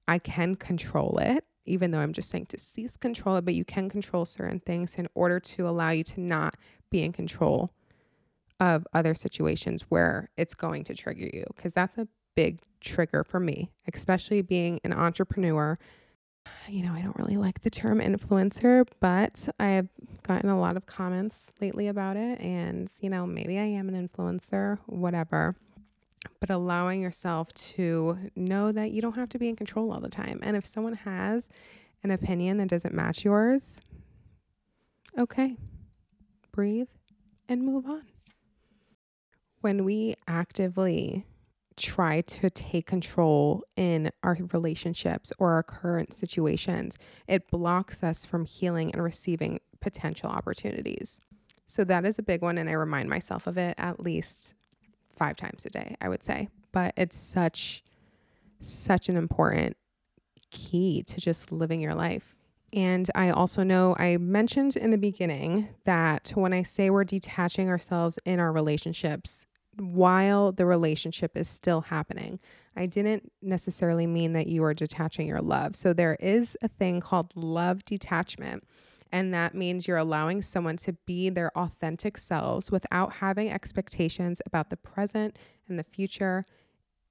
I 0.09 0.19
can 0.19 0.57
control 0.57 1.19
it, 1.19 1.45
even 1.65 1.91
though 1.91 1.99
I'm 1.99 2.13
just 2.13 2.31
saying 2.31 2.47
to 2.47 2.59
cease 2.59 2.97
control 2.97 3.37
it, 3.37 3.45
but 3.45 3.55
you 3.55 3.65
can 3.65 3.89
control 3.89 4.25
certain 4.25 4.61
things 4.61 4.95
in 4.97 5.09
order 5.15 5.41
to 5.41 5.69
allow 5.69 5.91
you 5.91 6.05
to 6.05 6.21
not 6.21 6.57
be 6.91 7.03
in 7.03 7.13
control 7.13 7.71
of 8.61 8.87
other 8.93 9.15
situations 9.15 9.83
where 9.89 10.31
it's 10.37 10.55
going 10.55 10.85
to 10.85 10.95
trigger 10.95 11.29
you 11.33 11.45
because 11.55 11.75
that's 11.75 11.99
a 11.99 12.09
big 12.35 12.61
trigger 12.81 13.25
for 13.25 13.41
me, 13.41 13.71
especially 13.93 14.43
being 14.43 14.81
an 14.85 14.93
entrepreneur. 14.93 15.77
You 16.69 16.85
know, 16.85 16.93
I 16.93 17.01
don't 17.01 17.17
really 17.17 17.37
like 17.37 17.63
the 17.63 17.71
term 17.71 18.01
influencer, 18.01 18.87
but 19.01 19.49
I 19.59 19.71
have 19.71 19.89
gotten 20.23 20.49
a 20.49 20.59
lot 20.59 20.77
of 20.77 20.87
comments 20.87 21.53
lately 21.61 21.89
about 21.89 22.17
it. 22.17 22.41
And, 22.41 22.89
you 23.01 23.11
know, 23.11 23.27
maybe 23.27 23.59
I 23.59 23.65
am 23.65 23.89
an 23.89 24.09
influencer, 24.09 24.79
whatever. 24.87 25.57
But 26.41 26.51
allowing 26.51 27.01
yourself 27.01 27.53
to 27.55 28.19
know 28.35 28.73
that 28.73 28.91
you 28.91 29.03
don't 29.03 29.17
have 29.17 29.29
to 29.31 29.39
be 29.39 29.49
in 29.49 29.57
control 29.57 29.93
all 29.93 30.01
the 30.01 30.09
time. 30.09 30.41
And 30.43 30.57
if 30.57 30.67
someone 30.67 30.95
has 30.95 31.49
an 32.03 32.11
opinion 32.11 32.59
that 32.59 32.69
doesn't 32.69 32.95
match 32.95 33.25
yours, 33.25 33.81
okay, 35.19 35.57
breathe 36.53 36.89
and 37.49 37.63
move 37.63 37.87
on 37.87 38.03
when 39.67 39.85
we 39.85 40.15
actively 40.29 41.27
try 41.77 42.21
to 42.21 42.49
take 42.49 42.87
control 42.87 43.65
in 43.77 44.09
our 44.23 44.39
relationships 44.53 45.33
or 45.41 45.55
our 45.55 45.65
current 45.65 46.15
situations, 46.15 46.97
it 47.27 47.51
blocks 47.51 48.05
us 48.05 48.25
from 48.25 48.45
healing 48.45 48.93
and 48.93 49.03
receiving 49.03 49.59
potential 49.81 50.31
opportunities. 50.31 51.19
So 51.67 51.83
that 51.83 52.05
is 52.05 52.17
a 52.17 52.23
big 52.23 52.43
one. 52.43 52.59
And 52.59 52.71
I 52.71 52.75
remind 52.75 53.11
myself 53.11 53.49
of 53.49 53.59
it 53.59 53.75
at 53.77 53.99
least 53.99 54.55
five 55.17 55.37
times 55.37 55.65
a 55.67 55.71
day, 55.71 55.97
I 56.01 56.09
would 56.09 56.23
say. 56.23 56.49
But 56.73 56.95
it's 56.97 57.17
such, 57.17 57.83
such 58.61 59.09
an 59.09 59.17
important 59.17 59.77
key 60.51 61.03
to 61.05 61.21
just 61.21 61.53
living 61.53 61.81
your 61.81 61.95
life. 61.95 62.35
And 62.73 63.09
I 63.15 63.31
also 63.31 63.63
know 63.63 63.97
I 63.99 64.17
mentioned 64.19 64.77
in 64.77 64.91
the 64.91 64.99
beginning 64.99 65.69
that 65.85 66.33
when 66.35 66.53
I 66.53 66.63
say 66.63 66.91
we're 66.91 67.05
detaching 67.05 67.69
ourselves 67.69 68.19
in 68.25 68.41
our 68.41 68.53
relationships, 68.53 69.47
while 69.79 70.53
the 70.53 70.67
relationship 70.67 71.37
is 71.37 71.49
still 71.49 71.83
happening. 71.83 72.41
I 72.77 72.87
didn't 72.87 73.33
necessarily 73.43 74.07
mean 74.07 74.33
that 74.33 74.47
you 74.47 74.65
are 74.65 74.75
detaching 74.75 75.27
your 75.27 75.41
love. 75.41 75.77
So 75.77 75.93
there 75.93 76.17
is 76.21 76.57
a 76.63 76.69
thing 76.69 77.01
called 77.01 77.33
love 77.35 77.85
detachment. 77.85 78.65
And 79.13 79.33
that 79.35 79.55
means 79.55 79.87
you're 79.87 79.97
allowing 79.97 80.43
someone 80.43 80.77
to 80.79 80.93
be 80.93 81.31
their 81.31 81.57
authentic 81.57 82.19
selves 82.19 82.71
without 82.71 83.15
having 83.15 83.51
expectations 83.51 84.43
about 84.47 84.71
the 84.71 84.77
present 84.77 85.39
and 85.69 85.79
the 85.79 85.85
future, 85.85 86.45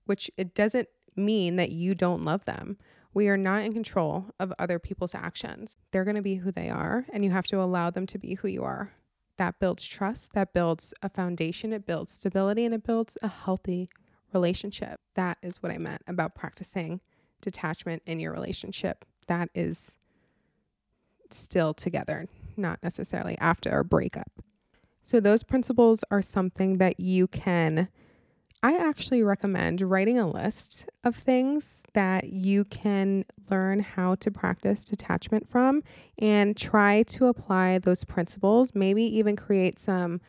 which 0.06 0.30
it 0.38 0.54
doesn't 0.54 0.90
mean 1.16 1.56
that 1.56 1.72
you 1.72 1.96
don't 1.96 2.24
love 2.24 2.46
them. 2.46 2.78
We 3.14 3.30
are 3.30 3.38
not 3.38 3.64
in 3.64 3.72
control 3.72 4.32
of 4.40 4.54
other 4.60 4.78
people's 4.78 5.16
actions. 5.16 5.78
They're 5.92 6.04
going 6.04 6.18
to 6.18 6.22
be 6.22 6.36
who 6.36 6.52
they 6.52 6.70
are, 6.70 7.06
and 7.14 7.24
you 7.24 7.32
have 7.32 7.48
to 7.48 7.62
allow 7.62 7.90
them 7.90 8.06
to 8.08 8.18
be 8.18 8.34
who 8.34 8.50
you 8.50 8.64
are 8.64 8.92
that 9.38 9.60
builds 9.60 9.86
trust, 9.86 10.34
that 10.34 10.54
builds 10.54 10.94
a 11.02 11.10
foundation, 11.10 11.74
it 11.74 11.86
builds 11.86 12.14
stability, 12.14 12.66
and 12.66 12.74
it 12.74 12.84
builds 12.84 13.18
a 13.22 13.28
healthy 13.28 13.90
relationship. 14.34 15.00
That 15.16 15.38
is 15.42 15.62
what 15.62 15.72
I 15.72 15.78
meant 15.78 16.02
about 16.08 16.36
practicing 16.36 17.02
detachment 17.42 18.02
in 18.06 18.20
your 18.20 18.32
relationship. 18.32 19.06
That 19.28 19.50
is 19.54 19.98
still 21.56 21.74
together. 21.74 22.28
not 22.58 22.82
necessarily 22.84 23.38
after 23.40 23.80
a 23.80 23.84
breakup. 23.84 24.32
So, 25.04 25.20
those 25.20 25.44
principles 25.44 26.04
are 26.10 26.22
something 26.22 26.78
that 26.80 27.00
you 27.00 27.28
can. 27.28 27.90
I 28.64 28.76
actually 28.76 29.24
recommend 29.24 29.82
writing 29.82 30.18
a 30.18 30.28
list 30.28 30.86
of 31.04 31.16
things 31.16 31.84
that 31.94 32.30
you 32.30 32.64
can 32.66 33.26
learn 33.50 33.80
how 33.82 34.16
to 34.16 34.32
practice 34.32 34.84
detachment 34.86 35.50
from 35.50 35.84
and 36.18 36.58
try 36.58 37.04
to 37.04 37.28
apply 37.28 37.80
those 37.80 38.04
principles. 38.06 38.74
Maybe 38.74 39.04
even 39.04 39.36
create 39.36 39.80
some 39.80 40.22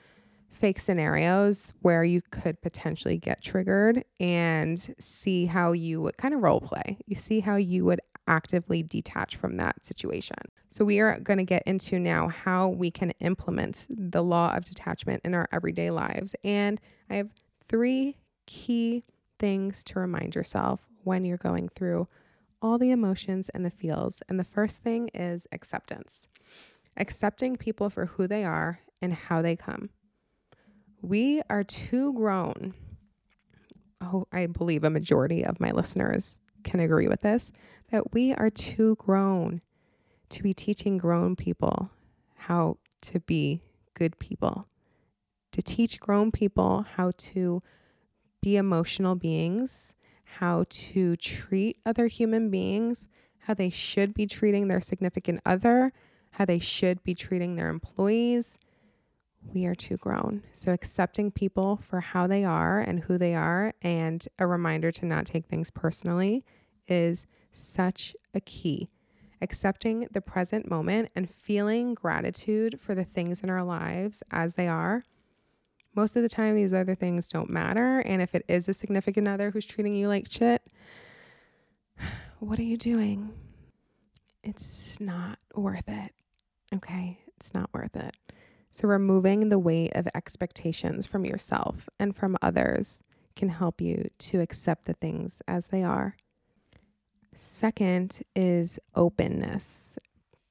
fake 0.51 0.79
scenarios 0.81 1.73
where 1.83 2.05
you 2.05 2.23
could 2.31 2.61
potentially 2.61 3.19
get 3.19 3.43
triggered 3.43 4.05
and 4.21 4.95
see 4.99 5.47
how 5.47 5.73
you 5.73 6.03
would 6.03 6.19
kind 6.19 6.35
of 6.35 6.43
role 6.43 6.61
play. 6.61 6.99
You 7.07 7.17
see 7.17 7.41
how 7.41 7.57
you 7.57 7.85
would 7.85 8.01
actively 8.27 8.83
detach 8.83 9.37
from 9.37 9.57
that 9.57 9.85
situation. 9.85 10.37
So, 10.71 10.85
we 10.85 11.01
are 11.01 11.19
going 11.21 11.39
to 11.39 11.45
get 11.45 11.63
into 11.67 11.99
now 11.99 12.29
how 12.29 12.69
we 12.69 12.91
can 12.91 13.13
implement 13.21 13.87
the 13.89 14.23
law 14.23 14.55
of 14.55 14.65
detachment 14.65 15.23
in 15.25 15.35
our 15.35 15.49
everyday 15.53 15.91
lives. 15.91 16.35
And 16.45 16.81
I 17.09 17.17
have 17.17 17.31
three 17.69 18.17
key 18.47 19.05
things 19.39 19.85
to 19.85 19.99
remind 19.99 20.35
yourself 20.35 20.81
when 21.05 21.25
you're 21.25 21.37
going 21.37 21.69
through 21.69 22.09
all 22.63 22.79
the 22.79 22.91
emotions 22.91 23.49
and 23.51 23.65
the 23.65 23.71
feels. 23.71 24.23
And 24.29 24.41
the 24.41 24.45
first 24.45 24.83
thing 24.83 25.09
is 25.15 25.47
acceptance 25.53 26.29
accepting 26.97 27.57
people 27.57 27.91
for 27.91 28.07
who 28.07 28.27
they 28.27 28.45
are 28.45 28.81
and 29.03 29.13
how 29.13 29.43
they 29.43 29.57
come. 29.57 29.91
We 31.03 31.43
are 31.51 31.63
too 31.63 32.15
grown. 32.15 32.75
Oh, 34.01 34.27
I 34.33 34.47
believe 34.47 34.85
a 34.85 34.91
majority 34.91 35.45
of 35.45 35.61
my 35.61 35.73
listeners 35.73 36.41
can 36.67 36.81
agree 36.81 37.09
with 37.09 37.23
this 37.23 37.53
that 37.91 38.13
we 38.13 38.35
are 38.35 38.51
too 38.51 38.97
grown 38.97 39.63
to 40.29 40.43
be 40.43 40.53
teaching 40.53 40.99
grown 40.99 41.37
people 41.37 41.91
how 42.35 42.77
to 43.01 43.21
be 43.21 43.63
good 43.95 44.19
people, 44.19 44.67
to 45.53 45.63
teach 45.63 46.01
grown 46.01 46.33
people 46.33 46.85
how 46.97 47.13
to 47.17 47.63
be 48.43 48.57
emotional 48.57 49.15
beings, 49.15 49.95
how 50.25 50.65
to 50.69 51.17
treat 51.17 51.79
other 51.87 52.09
human 52.09 52.51
beings, 52.51 53.07
how 53.39 53.55
they 53.55 53.71
should 53.71 54.13
be 54.13 54.27
treating 54.27 54.67
their 54.67 54.81
significant 54.81 55.41
other, 55.47 55.93
how 56.31 56.45
they 56.45 56.59
should 56.59 57.03
be 57.05 57.15
treating 57.15 57.55
their 57.55 57.69
employees. 57.69 58.59
We 59.53 59.67
are 59.67 59.75
too 59.75 59.97
grown. 59.97 60.43
So, 60.53 60.73
accepting 60.73 61.31
people 61.31 61.81
for 61.89 62.01
how 62.01 62.27
they 62.27 62.45
are 62.45 62.81
and 62.81 63.01
who 63.01 63.19
they 63.19 63.35
are, 63.35 63.73
and 63.83 64.27
a 64.39 64.47
reminder 64.47 64.91
to 64.93 65.07
not 65.07 65.27
take 65.27 65.47
things 65.47 65.71
personally 65.71 66.45
is 66.89 67.27
such 67.53 68.15
a 68.35 68.41
key. 68.41 68.91
Accepting 69.41 70.09
the 70.11 70.21
present 70.21 70.71
moment 70.71 71.11
and 71.15 71.31
feeling 71.31 71.95
gratitude 71.95 72.81
for 72.81 72.95
the 72.95 73.05
things 73.05 73.43
in 73.43 73.51
our 73.51 73.63
lives 73.63 74.23
as 74.31 74.55
they 74.55 74.69
are. 74.69 75.03
Most 75.95 76.17
of 76.17 76.23
the 76.23 76.29
time, 76.29 76.55
these 76.55 76.73
other 76.73 76.95
things 76.95 77.29
don't 77.29 77.51
matter. 77.51 78.01
And 78.01 78.21
if 78.21 78.35
it 78.35 78.45
is 78.49 78.69
a 78.69 78.75
significant 78.75 79.29
other 79.29 79.51
who's 79.51 79.67
treating 79.67 79.95
you 79.95 80.09
like 80.09 80.31
shit, 80.31 80.63
what 82.39 82.59
are 82.59 82.65
you 82.65 82.77
doing? 82.77 83.33
It's 84.43 85.01
not 85.01 85.39
worth 85.55 85.89
it. 85.89 86.13
Okay? 86.75 87.19
It's 87.37 87.53
not 87.55 87.71
worth 87.73 87.97
it. 87.97 88.15
So, 88.77 88.89
removing 88.89 89.49
the 89.49 89.59
weight 89.59 89.93
of 89.95 90.07
expectations 90.15 91.07
from 91.07 91.25
yourself 91.25 91.89
and 91.99 92.15
from 92.15 92.37
others 92.43 93.03
can 93.35 93.49
help 93.49 93.81
you 93.81 94.11
to 94.19 94.43
accept 94.43 94.85
the 94.85 94.93
things 94.93 95.41
as 95.49 95.69
they 95.69 95.83
are. 95.83 96.15
Second 97.35 98.21
is 98.35 98.79
openness. 98.95 99.97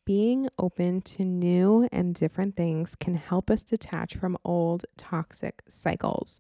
Being 0.06 0.50
open 0.58 1.02
to 1.02 1.24
new 1.24 1.88
and 1.92 2.16
different 2.16 2.56
things 2.56 2.96
can 2.96 3.14
help 3.14 3.52
us 3.52 3.62
detach 3.62 4.16
from 4.16 4.40
old 4.44 4.86
toxic 4.98 5.62
cycles. 5.70 6.40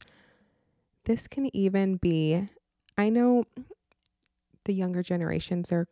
This 1.04 1.28
can 1.28 1.56
even 1.56 1.98
be, 1.98 2.50
I 2.98 3.10
know 3.10 3.44
the 4.64 4.74
younger 4.74 5.04
generations 5.04 5.72
are 5.72 5.88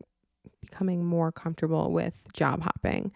becoming 0.60 1.06
more 1.06 1.32
comfortable 1.32 1.91
with 1.91 2.15
job 2.34 2.63
hopping. 2.63 3.12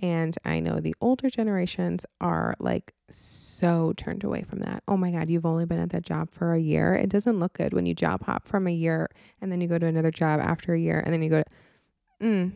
And 0.00 0.36
I 0.44 0.60
know 0.60 0.78
the 0.78 0.94
older 1.00 1.30
generations 1.30 2.04
are 2.20 2.54
like 2.58 2.92
so 3.08 3.94
turned 3.96 4.24
away 4.24 4.42
from 4.42 4.58
that. 4.60 4.82
Oh 4.86 4.96
my 4.96 5.10
God, 5.10 5.30
you've 5.30 5.46
only 5.46 5.64
been 5.64 5.78
at 5.78 5.90
that 5.90 6.02
job 6.02 6.30
for 6.30 6.52
a 6.52 6.60
year. 6.60 6.94
It 6.94 7.08
doesn't 7.08 7.38
look 7.38 7.54
good 7.54 7.72
when 7.72 7.86
you 7.86 7.94
job 7.94 8.24
hop 8.24 8.46
from 8.46 8.66
a 8.66 8.72
year 8.72 9.08
and 9.40 9.50
then 9.50 9.60
you 9.60 9.68
go 9.68 9.78
to 9.78 9.86
another 9.86 10.10
job 10.10 10.40
after 10.40 10.74
a 10.74 10.78
year 10.78 11.02
and 11.04 11.14
then 11.14 11.22
you 11.22 11.30
go 11.30 11.42
to, 11.42 12.24
mm, 12.24 12.52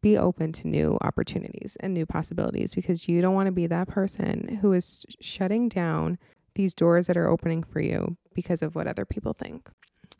be 0.00 0.16
open 0.16 0.50
to 0.52 0.66
new 0.66 0.96
opportunities 1.02 1.76
and 1.80 1.92
new 1.92 2.06
possibilities 2.06 2.74
because 2.74 3.06
you 3.06 3.20
don't 3.20 3.34
want 3.34 3.46
to 3.46 3.52
be 3.52 3.66
that 3.66 3.88
person 3.88 4.58
who 4.62 4.72
is 4.72 5.04
shutting 5.20 5.68
down 5.68 6.16
these 6.54 6.72
doors 6.72 7.06
that 7.06 7.18
are 7.18 7.28
opening 7.28 7.62
for 7.62 7.80
you 7.80 8.16
because 8.34 8.62
of 8.62 8.74
what 8.74 8.86
other 8.86 9.04
people 9.04 9.34
think. 9.34 9.68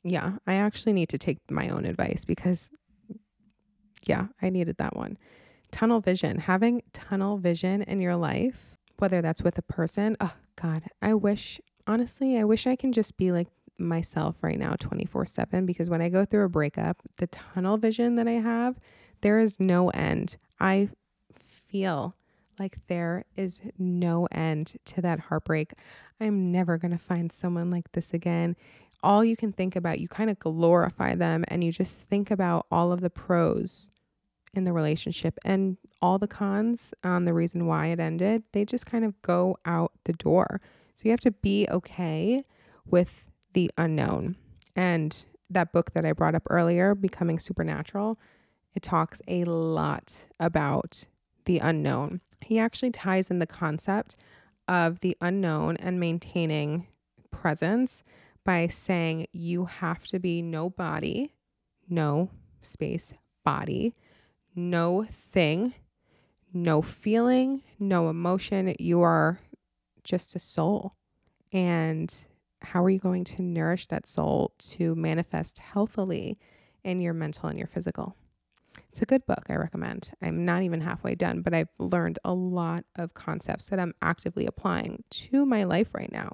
Yeah, 0.04 0.32
I 0.46 0.54
actually 0.54 0.92
need 0.92 1.08
to 1.10 1.18
take 1.18 1.38
my 1.50 1.68
own 1.70 1.86
advice 1.86 2.26
because, 2.26 2.68
yeah, 4.06 4.26
I 4.42 4.50
needed 4.50 4.76
that 4.78 4.94
one 4.94 5.16
tunnel 5.70 6.00
vision, 6.00 6.38
having 6.38 6.82
tunnel 6.92 7.38
vision 7.38 7.82
in 7.82 8.00
your 8.00 8.16
life, 8.16 8.76
whether 8.98 9.22
that's 9.22 9.42
with 9.42 9.58
a 9.58 9.62
person. 9.62 10.16
Oh, 10.20 10.34
God, 10.56 10.84
I 11.00 11.14
wish, 11.14 11.60
honestly, 11.86 12.38
I 12.38 12.44
wish 12.44 12.66
I 12.66 12.76
can 12.76 12.92
just 12.92 13.16
be 13.16 13.32
like 13.32 13.48
myself 13.78 14.36
right 14.42 14.58
now 14.58 14.74
24 14.78 15.26
7 15.26 15.66
because 15.66 15.88
when 15.88 16.02
I 16.02 16.08
go 16.08 16.24
through 16.24 16.44
a 16.44 16.50
breakup, 16.50 16.98
the 17.16 17.26
tunnel 17.26 17.76
vision 17.76 18.16
that 18.16 18.28
I 18.28 18.32
have, 18.32 18.78
there 19.22 19.40
is 19.40 19.58
no 19.58 19.88
end. 19.90 20.36
I 20.58 20.90
feel 21.34 22.14
like 22.58 22.78
there 22.88 23.24
is 23.36 23.60
no 23.78 24.28
end 24.30 24.74
to 24.84 25.00
that 25.00 25.18
heartbreak. 25.18 25.72
I'm 26.20 26.52
never 26.52 26.76
going 26.76 26.92
to 26.92 26.98
find 26.98 27.32
someone 27.32 27.70
like 27.70 27.92
this 27.92 28.12
again. 28.12 28.54
All 29.02 29.24
you 29.24 29.34
can 29.34 29.52
think 29.52 29.76
about, 29.76 29.98
you 29.98 30.08
kind 30.08 30.28
of 30.28 30.38
glorify 30.38 31.14
them 31.14 31.44
and 31.48 31.64
you 31.64 31.72
just 31.72 31.94
think 31.94 32.30
about 32.30 32.66
all 32.70 32.92
of 32.92 33.00
the 33.00 33.08
pros 33.08 33.88
in 34.54 34.64
the 34.64 34.72
relationship 34.72 35.38
and 35.44 35.76
all 36.02 36.18
the 36.18 36.26
cons 36.26 36.92
on 37.04 37.24
the 37.24 37.34
reason 37.34 37.66
why 37.66 37.86
it 37.86 38.00
ended, 38.00 38.42
they 38.52 38.64
just 38.64 38.86
kind 38.86 39.04
of 39.04 39.20
go 39.22 39.56
out 39.64 39.92
the 40.04 40.12
door. 40.12 40.60
So 40.94 41.02
you 41.04 41.10
have 41.10 41.20
to 41.20 41.30
be 41.30 41.66
okay 41.70 42.44
with 42.86 43.24
the 43.52 43.70
unknown. 43.78 44.36
And 44.76 45.24
that 45.48 45.72
book 45.72 45.92
that 45.92 46.04
I 46.04 46.12
brought 46.12 46.34
up 46.34 46.46
earlier, 46.50 46.94
Becoming 46.94 47.38
Supernatural, 47.38 48.18
it 48.74 48.82
talks 48.82 49.20
a 49.26 49.44
lot 49.44 50.26
about 50.38 51.04
the 51.44 51.58
unknown. 51.58 52.20
He 52.40 52.58
actually 52.58 52.90
ties 52.90 53.30
in 53.30 53.38
the 53.38 53.46
concept 53.46 54.16
of 54.68 55.00
the 55.00 55.16
unknown 55.20 55.76
and 55.78 55.98
maintaining 55.98 56.86
presence 57.30 58.02
by 58.44 58.68
saying 58.68 59.26
you 59.32 59.64
have 59.66 60.06
to 60.08 60.18
be 60.18 60.42
no 60.42 60.70
body, 60.70 61.34
no 61.88 62.30
space, 62.62 63.12
body, 63.44 63.94
no 64.68 65.06
thing, 65.10 65.74
no 66.52 66.82
feeling, 66.82 67.62
no 67.78 68.08
emotion. 68.08 68.74
You 68.78 69.00
are 69.02 69.40
just 70.04 70.34
a 70.34 70.38
soul. 70.38 70.94
And 71.52 72.14
how 72.62 72.84
are 72.84 72.90
you 72.90 72.98
going 72.98 73.24
to 73.24 73.42
nourish 73.42 73.86
that 73.86 74.06
soul 74.06 74.52
to 74.58 74.94
manifest 74.94 75.58
healthily 75.58 76.38
in 76.84 77.00
your 77.00 77.14
mental 77.14 77.48
and 77.48 77.58
your 77.58 77.68
physical? 77.68 78.14
It's 78.90 79.02
a 79.02 79.06
good 79.06 79.26
book, 79.26 79.46
I 79.48 79.56
recommend. 79.56 80.12
I'm 80.22 80.44
not 80.44 80.62
even 80.62 80.80
halfway 80.80 81.14
done, 81.14 81.42
but 81.42 81.54
I've 81.54 81.68
learned 81.78 82.18
a 82.24 82.34
lot 82.34 82.84
of 82.96 83.14
concepts 83.14 83.68
that 83.68 83.80
I'm 83.80 83.94
actively 84.02 84.46
applying 84.46 85.04
to 85.10 85.44
my 85.44 85.64
life 85.64 85.88
right 85.92 86.10
now. 86.10 86.32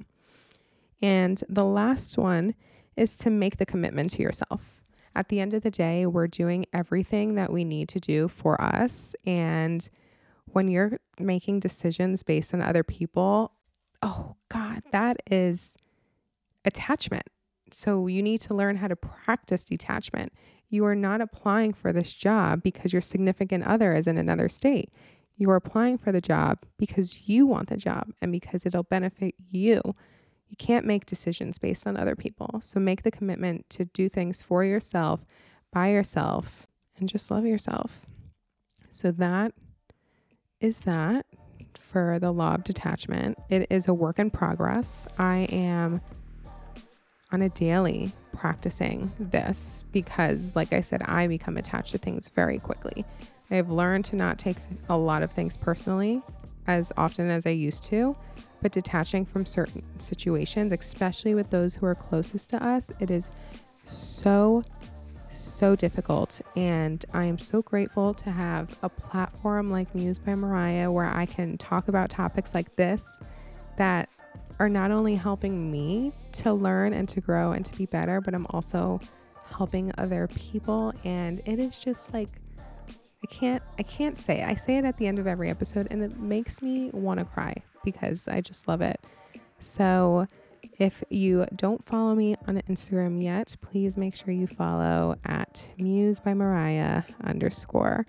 And 1.00 1.42
the 1.48 1.64
last 1.64 2.18
one 2.18 2.54
is 2.96 3.14
to 3.16 3.30
make 3.30 3.58
the 3.58 3.66
commitment 3.66 4.10
to 4.12 4.22
yourself 4.22 4.75
at 5.16 5.30
the 5.30 5.40
end 5.40 5.54
of 5.54 5.62
the 5.62 5.70
day, 5.70 6.06
we're 6.06 6.26
doing 6.26 6.66
everything 6.72 7.34
that 7.36 7.52
we 7.52 7.64
need 7.64 7.88
to 7.88 7.98
do 7.98 8.28
for 8.28 8.60
us. 8.60 9.16
And 9.24 9.88
when 10.44 10.68
you're 10.68 10.98
making 11.18 11.60
decisions 11.60 12.22
based 12.22 12.52
on 12.52 12.60
other 12.60 12.84
people, 12.84 13.52
oh 14.02 14.36
God, 14.50 14.82
that 14.92 15.16
is 15.30 15.74
attachment. 16.64 17.24
So 17.70 18.06
you 18.06 18.22
need 18.22 18.38
to 18.42 18.54
learn 18.54 18.76
how 18.76 18.88
to 18.88 18.96
practice 18.96 19.64
detachment. 19.64 20.32
You 20.68 20.84
are 20.84 20.94
not 20.94 21.20
applying 21.20 21.72
for 21.72 21.92
this 21.92 22.12
job 22.12 22.62
because 22.62 22.92
your 22.92 23.02
significant 23.02 23.64
other 23.64 23.94
is 23.94 24.06
in 24.06 24.18
another 24.18 24.48
state. 24.48 24.92
You 25.36 25.50
are 25.50 25.56
applying 25.56 25.98
for 25.98 26.12
the 26.12 26.20
job 26.20 26.58
because 26.76 27.28
you 27.28 27.46
want 27.46 27.68
the 27.68 27.76
job 27.76 28.12
and 28.20 28.30
because 28.30 28.66
it'll 28.66 28.82
benefit 28.82 29.34
you. 29.50 29.80
You 30.48 30.56
can't 30.56 30.86
make 30.86 31.06
decisions 31.06 31.58
based 31.58 31.86
on 31.86 31.96
other 31.96 32.14
people. 32.14 32.60
So 32.62 32.78
make 32.80 33.02
the 33.02 33.10
commitment 33.10 33.68
to 33.70 33.84
do 33.86 34.08
things 34.08 34.40
for 34.42 34.64
yourself, 34.64 35.26
by 35.72 35.88
yourself, 35.90 36.66
and 36.98 37.08
just 37.08 37.30
love 37.30 37.44
yourself. 37.44 38.00
So 38.90 39.10
that 39.12 39.52
is 40.60 40.80
that 40.80 41.26
for 41.78 42.18
the 42.18 42.32
law 42.32 42.54
of 42.54 42.64
detachment. 42.64 43.38
It 43.48 43.66
is 43.70 43.88
a 43.88 43.94
work 43.94 44.18
in 44.18 44.30
progress. 44.30 45.06
I 45.18 45.48
am 45.50 46.00
on 47.32 47.42
a 47.42 47.48
daily 47.48 48.12
practicing 48.32 49.12
this 49.18 49.84
because, 49.92 50.54
like 50.54 50.72
I 50.72 50.80
said, 50.80 51.02
I 51.02 51.26
become 51.26 51.56
attached 51.56 51.92
to 51.92 51.98
things 51.98 52.28
very 52.28 52.58
quickly. 52.58 53.04
I've 53.50 53.70
learned 53.70 54.04
to 54.06 54.16
not 54.16 54.38
take 54.38 54.56
a 54.88 54.96
lot 54.96 55.22
of 55.22 55.32
things 55.32 55.56
personally 55.56 56.22
as 56.66 56.92
often 56.96 57.30
as 57.30 57.46
I 57.46 57.50
used 57.50 57.84
to, 57.84 58.16
but 58.62 58.72
detaching 58.72 59.24
from 59.24 59.46
certain 59.46 59.82
situations, 59.98 60.72
especially 60.72 61.34
with 61.34 61.50
those 61.50 61.74
who 61.74 61.86
are 61.86 61.94
closest 61.94 62.50
to 62.50 62.64
us, 62.64 62.90
it 63.00 63.10
is 63.10 63.30
so, 63.84 64.62
so 65.30 65.76
difficult. 65.76 66.40
And 66.56 67.04
I 67.12 67.24
am 67.24 67.38
so 67.38 67.62
grateful 67.62 68.14
to 68.14 68.30
have 68.30 68.78
a 68.82 68.88
platform 68.88 69.70
like 69.70 69.94
Muse 69.94 70.18
by 70.18 70.34
Mariah 70.34 70.90
where 70.90 71.06
I 71.06 71.26
can 71.26 71.58
talk 71.58 71.88
about 71.88 72.10
topics 72.10 72.54
like 72.54 72.74
this 72.76 73.20
that 73.76 74.08
are 74.58 74.68
not 74.68 74.90
only 74.90 75.14
helping 75.14 75.70
me 75.70 76.12
to 76.32 76.52
learn 76.52 76.94
and 76.94 77.08
to 77.10 77.20
grow 77.20 77.52
and 77.52 77.64
to 77.66 77.76
be 77.76 77.86
better, 77.86 78.20
but 78.20 78.34
I'm 78.34 78.46
also 78.50 79.00
helping 79.50 79.92
other 79.98 80.28
people. 80.28 80.92
And 81.04 81.40
it 81.44 81.58
is 81.58 81.78
just 81.78 82.12
like, 82.12 82.30
I 83.22 83.26
can't 83.28 83.62
I 83.78 83.82
can't 83.82 84.18
say 84.18 84.40
it. 84.40 84.48
I 84.48 84.54
say 84.54 84.78
it 84.78 84.84
at 84.84 84.96
the 84.98 85.06
end 85.06 85.18
of 85.18 85.26
every 85.26 85.50
episode 85.50 85.88
and 85.90 86.02
it 86.02 86.18
makes 86.18 86.62
me 86.62 86.90
want 86.92 87.18
to 87.18 87.26
cry 87.26 87.54
because 87.84 88.28
I 88.28 88.40
just 88.40 88.68
love 88.68 88.80
it. 88.80 89.00
So 89.58 90.26
if 90.78 91.02
you 91.08 91.46
don't 91.54 91.84
follow 91.86 92.14
me 92.14 92.36
on 92.46 92.60
Instagram 92.68 93.22
yet, 93.22 93.56
please 93.60 93.96
make 93.96 94.14
sure 94.14 94.32
you 94.32 94.46
follow 94.46 95.16
at 95.24 95.68
Muse 95.78 96.20
by 96.20 96.34
Mariah 96.34 97.02
underscore. 97.24 98.06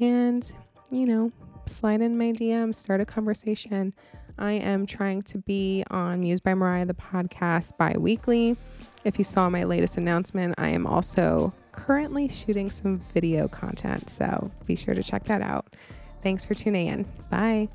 And, 0.00 0.50
you 0.90 1.06
know, 1.06 1.32
slide 1.66 2.00
in 2.00 2.16
my 2.16 2.32
DM, 2.32 2.74
start 2.74 3.00
a 3.00 3.04
conversation. 3.04 3.92
I 4.38 4.52
am 4.52 4.86
trying 4.86 5.22
to 5.22 5.38
be 5.38 5.84
on 5.90 6.20
Muse 6.20 6.40
by 6.40 6.54
Mariah, 6.54 6.86
the 6.86 6.94
podcast, 6.94 7.76
bi 7.76 7.96
weekly. 7.98 8.56
If 9.04 9.18
you 9.18 9.24
saw 9.24 9.48
my 9.48 9.64
latest 9.64 9.96
announcement, 9.96 10.54
I 10.58 10.68
am 10.68 10.86
also 10.86 11.52
currently 11.76 12.28
shooting 12.28 12.70
some 12.70 12.98
video 13.14 13.46
content, 13.46 14.10
so 14.10 14.50
be 14.66 14.74
sure 14.74 14.94
to 14.94 15.02
check 15.02 15.24
that 15.24 15.42
out. 15.42 15.66
Thanks 16.22 16.44
for 16.44 16.54
tuning 16.54 16.88
in. 16.88 17.06
Bye. 17.30 17.68